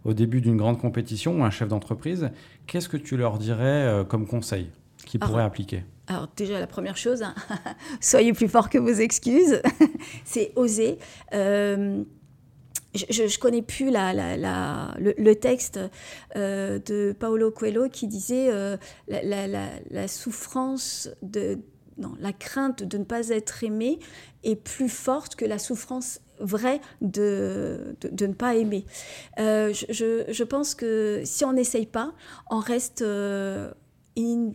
au 0.07 0.15
début 0.15 0.41
d'une 0.41 0.57
grande 0.57 0.81
compétition 0.81 1.41
ou 1.41 1.45
un 1.45 1.51
chef 1.51 1.69
d'entreprise, 1.69 2.31
qu'est-ce 2.67 2.89
que 2.89 2.97
tu 2.97 3.19
leur 3.19 3.37
dirais 3.37 4.03
comme 4.09 4.27
conseil 4.27 4.71
qu'ils 5.05 5.21
pourraient 5.21 5.45
appliquer? 5.45 5.85
alors 6.11 6.27
déjà, 6.35 6.59
la 6.59 6.67
première 6.67 6.97
chose, 6.97 7.23
hein, 7.23 7.35
soyez 8.01 8.33
plus 8.33 8.49
fort 8.49 8.71
que 8.71 8.79
vos 8.79 8.89
excuses, 8.89 9.61
c'est 10.25 10.53
oser 10.57 10.99
je 13.09 13.23
ne 13.23 13.39
connais 13.39 13.63
plus 13.63 13.91
le, 13.91 15.35
texte 15.35 15.81
euh, 16.37 16.79
de 16.79 17.15
Paolo 17.19 17.51
Coelho 17.51 17.89
qui 17.89 18.07
disait 18.07 18.49
euh, 18.51 18.77
la, 19.09 20.09
souffrance 20.09 21.09
non, 21.99 22.13
la 22.21 22.33
crainte 22.33 22.83
de 22.83 22.99
ne 22.99 23.05
pas 23.05 23.29
être 23.29 23.65
aimé 23.65 23.99
est 24.45 24.57
plus 24.57 24.89
forte 24.89 25.35
que 25.35 25.45
la 25.45 25.59
souffrance 25.59 26.21
vraie 26.41 26.81
de, 27.01 27.97
de, 28.01 28.27
ne 28.27 28.33
pas 28.33 28.55
aimer. 28.55 28.85
Euh, 29.41 29.73
je, 29.73 30.45
pense 30.45 30.77
que 30.77 31.23
si 31.25 31.45
on 31.45 31.53
n'essaye 31.53 31.87
pas, 31.87 32.13
on 32.49 32.61
reste 32.61 33.03
in, 33.03 34.53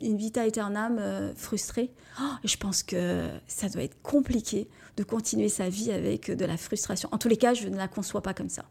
une 0.00 0.16
vita 0.16 0.42
aeternam 0.42 0.98
euh, 0.98 1.34
frustrée, 1.34 1.92
oh, 2.20 2.24
je 2.44 2.56
pense 2.56 2.82
que 2.82 3.28
ça 3.46 3.68
doit 3.68 3.82
être 3.82 4.00
compliqué 4.02 4.68
de 4.96 5.02
continuer 5.02 5.48
sa 5.48 5.68
vie 5.68 5.92
avec 5.92 6.30
de 6.30 6.44
la 6.44 6.56
frustration. 6.56 7.08
En 7.12 7.18
tous 7.18 7.28
les 7.28 7.36
cas, 7.36 7.54
je 7.54 7.68
ne 7.68 7.76
la 7.76 7.88
conçois 7.88 8.22
pas 8.22 8.34
comme 8.34 8.48
ça. 8.48 8.64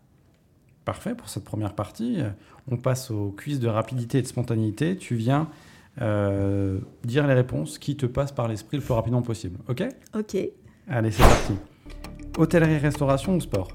Parfait 0.84 1.16
pour 1.16 1.30
cette 1.30 1.44
première 1.44 1.74
partie. 1.74 2.20
On 2.70 2.78
passe 2.78 3.12
au 3.12 3.32
quiz 3.32 3.60
de 3.60 3.68
rapidité 3.68 4.20
et 4.20 4.22
de 4.22 4.28
spontanéité. 4.28 4.98
Tu 4.98 5.16
viens 5.16 5.50
euh, 6.02 6.80
dire 7.04 7.26
les 7.26 7.34
réponses 7.34 7.80
qui 7.80 7.96
te 7.96 8.06
passent 8.06 8.32
par 8.32 8.48
l'esprit 8.48 8.78
le 8.78 8.84
plus 8.84 8.94
rapidement 8.94 9.22
possible. 9.22 9.60
OK? 9.68 9.84
OK. 10.16 10.38
Allez, 10.88 11.12
c'est 11.12 11.24
parti. 11.24 11.54
Hôtellerie, 12.38 12.78
restauration 12.78 13.36
ou 13.36 13.42
sport? 13.42 13.70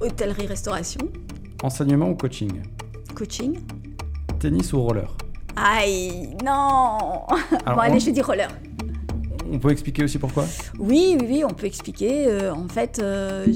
Hôtellerie, 0.00 0.46
restauration. 0.46 1.00
Enseignement 1.62 2.10
ou 2.10 2.14
coaching? 2.14 2.62
Coaching. 3.14 3.58
Tennis 4.38 4.72
ou 4.72 4.82
roller? 4.82 5.16
Aïe, 5.56 6.36
non 6.44 7.26
Bon, 7.66 7.78
allez, 7.78 8.00
je 8.00 8.10
dis 8.10 8.22
roller. 8.22 8.48
On 9.52 9.58
peut 9.58 9.70
expliquer 9.70 10.04
aussi 10.04 10.18
pourquoi? 10.18 10.46
Oui, 10.78 11.16
oui, 11.18 11.26
oui, 11.28 11.44
on 11.44 11.52
peut 11.52 11.66
expliquer. 11.66 12.28
Euh, 12.28 12.54
en 12.54 12.68
fait, 12.68 13.00
euh, 13.02 13.46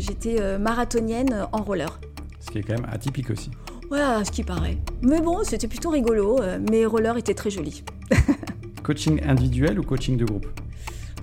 j'étais 0.00 0.40
euh, 0.40 0.58
marathonienne 0.58 1.46
en 1.52 1.62
roller. 1.62 2.00
Ce 2.40 2.50
qui 2.50 2.58
est 2.58 2.62
quand 2.62 2.74
même 2.74 2.88
atypique 2.90 3.30
aussi. 3.30 3.50
Voilà, 3.88 4.24
ce 4.24 4.32
qui 4.32 4.42
paraît. 4.42 4.78
Mais 5.02 5.20
bon, 5.20 5.44
c'était 5.44 5.68
plutôt 5.68 5.90
rigolo. 5.90 6.40
mes 6.70 6.84
rollers 6.86 7.16
étaient 7.16 7.34
très 7.34 7.50
jolis. 7.50 7.84
coaching 8.82 9.20
individuel 9.24 9.78
ou 9.78 9.82
coaching 9.82 10.16
de 10.16 10.24
groupe? 10.24 10.46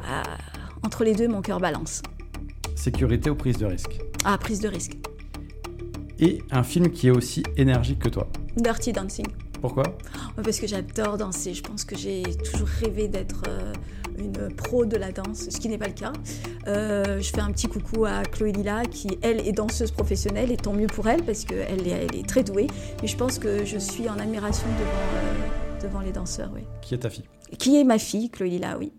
Ah, 0.07 0.23
Entre 0.83 1.03
les 1.03 1.13
deux, 1.13 1.27
mon 1.27 1.41
cœur 1.41 1.59
balance. 1.59 2.01
Sécurité 2.75 3.29
ou 3.29 3.35
prise 3.35 3.57
de 3.57 3.65
risque? 3.65 3.99
Ah, 4.23 4.37
prise 4.37 4.61
de 4.61 4.67
risque. 4.67 4.93
Et 6.19 6.41
un 6.51 6.63
film 6.63 6.89
qui 6.89 7.07
est 7.07 7.11
aussi 7.11 7.43
énergique 7.57 7.99
que 7.99 8.09
toi? 8.09 8.29
Dirty 8.55 8.93
Dancing. 8.93 9.27
Pourquoi? 9.61 9.83
Parce 10.43 10.59
que 10.59 10.67
j'adore 10.67 11.17
danser. 11.17 11.53
Je 11.53 11.61
pense 11.63 11.83
que 11.83 11.95
j'ai 11.97 12.23
toujours 12.23 12.67
rêvé 12.67 13.07
d'être 13.07 13.43
une 14.17 14.53
pro 14.55 14.85
de 14.85 14.97
la 14.97 15.11
danse, 15.11 15.49
ce 15.49 15.59
qui 15.59 15.69
n'est 15.69 15.77
pas 15.77 15.87
le 15.87 15.93
cas. 15.93 16.13
Euh, 16.67 17.19
je 17.21 17.29
fais 17.29 17.41
un 17.41 17.51
petit 17.51 17.67
coucou 17.67 18.05
à 18.05 18.23
Chloé 18.23 18.51
Lila, 18.51 18.83
qui, 18.85 19.17
elle, 19.21 19.47
est 19.47 19.51
danseuse 19.51 19.91
professionnelle, 19.91 20.51
et 20.51 20.57
tant 20.57 20.73
mieux 20.73 20.87
pour 20.87 21.07
elle, 21.07 21.23
parce 21.23 21.45
qu'elle 21.45 21.87
est, 21.87 22.07
elle 22.11 22.15
est 22.15 22.27
très 22.27 22.43
douée. 22.43 22.67
Mais 23.01 23.07
je 23.07 23.17
pense 23.17 23.39
que 23.39 23.65
je 23.65 23.77
suis 23.77 24.09
en 24.09 24.19
admiration 24.19 24.67
devant, 24.67 24.89
euh, 24.89 25.81
devant 25.81 25.99
les 26.01 26.11
danseurs. 26.11 26.51
Oui. 26.53 26.61
Qui 26.81 26.95
est 26.95 26.99
ta 26.99 27.09
fille? 27.09 27.25
Qui 27.57 27.79
est 27.79 27.83
ma 27.83 27.99
fille, 27.99 28.29
Chloé 28.29 28.49
Lila, 28.49 28.77
oui. 28.77 28.91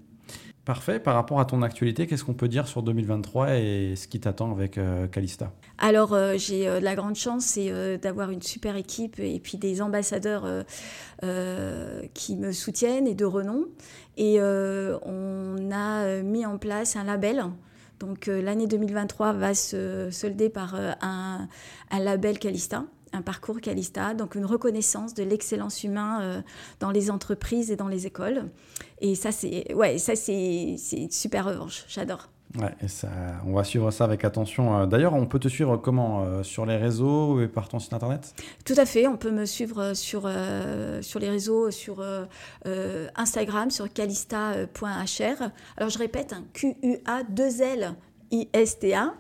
Parfait. 0.67 0.99
Par 0.99 1.15
rapport 1.15 1.39
à 1.39 1.45
ton 1.45 1.63
actualité, 1.63 2.09
qu'est-ce 2.09 2.25
qu'on 2.25 2.35
peut 2.35 2.49
dire 2.49 2.67
sur 2.67 2.83
2023 2.83 3.55
et 3.55 3.95
ce 3.95 4.09
qui 4.09 4.19
t'attend 4.19 4.51
avec 4.51 4.79
euh, 4.79 5.07
Calista? 5.07 5.53
Alors, 5.79 6.13
euh, 6.13 6.35
j'ai 6.39 6.67
euh, 6.67 6.81
la 6.81 6.97
grande 6.97 7.15
chance, 7.15 7.57
d'avoir 8.03 8.33
une 8.33 8.43
super 8.43 8.75
équipe 8.75 9.21
et 9.21 9.39
puis 9.39 9.59
des 9.59 9.81
ambassadeurs 9.81 10.65
qui 12.15 12.37
me 12.37 12.51
soutiennent 12.51 13.07
et 13.07 13.15
de 13.15 13.25
renom. 13.25 13.67
Et 14.17 14.41
on 14.41 15.71
a 15.71 16.23
mis 16.23 16.45
en 16.45 16.59
place 16.59 16.97
un 16.97 17.05
label. 17.05 17.45
Donc, 18.01 18.27
l'année 18.27 18.67
2023 18.67 19.35
va 19.35 19.55
se 19.55 20.09
solder 20.11 20.51
par 20.51 20.75
un 21.01 21.49
label 21.93 22.41
Calista 22.41 22.83
un 23.13 23.23
parcours 23.23 23.61
Calista, 23.61 24.15
donc 24.15 24.35
une 24.35 24.45
reconnaissance 24.45 25.15
de 25.15 25.23
l'excellence 25.23 25.85
humaine 25.85 26.19
euh, 26.21 26.41
dans 26.81 26.91
les 26.91 27.11
entreprises 27.11 27.71
et 27.71 27.77
dans 27.77 27.89
les 27.89 28.07
écoles. 28.07 28.45
Et 29.01 29.15
ça, 29.15 29.33
c'est 29.33 29.73
ouais, 29.75 29.99
ça 29.99 30.17
c'est 30.17 30.77
une 30.93 31.11
super 31.11 31.45
revanche. 31.45 31.85
J'adore. 31.89 32.29
Ouais, 32.59 32.75
et 32.81 32.89
ça, 32.89 33.09
on 33.45 33.55
va 33.55 33.65
suivre 33.65 33.91
ça 33.91 34.05
avec 34.05 34.25
attention. 34.25 34.79
Euh, 34.79 34.87
d'ailleurs, 34.87 35.15
on 35.15 35.27
peut 35.27 35.39
te 35.39 35.49
suivre 35.49 35.77
comment 35.77 36.23
euh, 36.23 36.43
Sur 36.43 36.65
les 36.65 36.77
réseaux 36.77 37.41
et 37.41 37.49
par 37.49 37.69
ton 37.69 37.79
site 37.79 37.93
internet? 37.93 38.35
Tout 38.65 38.75
à 38.77 38.87
fait, 38.87 39.07
on 39.07 39.17
peut 39.17 39.33
me 39.33 39.45
suivre 39.45 39.95
sur, 39.95 40.31
sur 41.01 41.21
les 41.21 41.29
réseaux, 41.29 41.71
sur 41.71 42.05
Instagram, 43.17 43.71
sur 43.71 43.93
calista.hr. 43.93 45.43
Alors 45.77 45.91
je 45.91 45.99
répète, 45.99 46.33
hein, 46.33 46.45
Q-U-A-2-L 46.55 47.95
ISTA. 48.31 49.15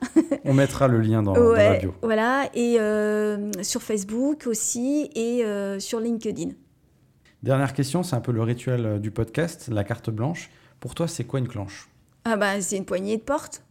On 0.44 0.54
mettra 0.54 0.88
le 0.88 1.00
lien 1.00 1.22
dans, 1.22 1.34
la 1.34 1.76
bio. 1.76 1.94
Voilà, 2.02 2.48
et 2.54 2.76
euh, 2.80 3.50
sur 3.62 3.82
Facebook 3.82 4.46
aussi, 4.46 5.10
et 5.14 5.44
euh, 5.44 5.78
sur 5.78 6.00
LinkedIn. 6.00 6.50
Dernière 7.42 7.72
question, 7.72 8.02
c'est 8.02 8.16
un 8.16 8.20
peu 8.20 8.32
le 8.32 8.42
rituel 8.42 8.86
euh, 8.86 8.98
du 8.98 9.10
podcast, 9.10 9.68
la 9.68 9.84
carte 9.84 10.10
blanche. 10.10 10.50
Pour 10.80 10.94
toi, 10.94 11.06
c'est 11.08 11.24
quoi 11.24 11.38
une 11.38 11.48
clenche 11.48 11.88
Ah 12.24 12.36
bah 12.36 12.60
c'est 12.60 12.76
une 12.76 12.84
poignée 12.84 13.16
de 13.16 13.22
porte. 13.22 13.62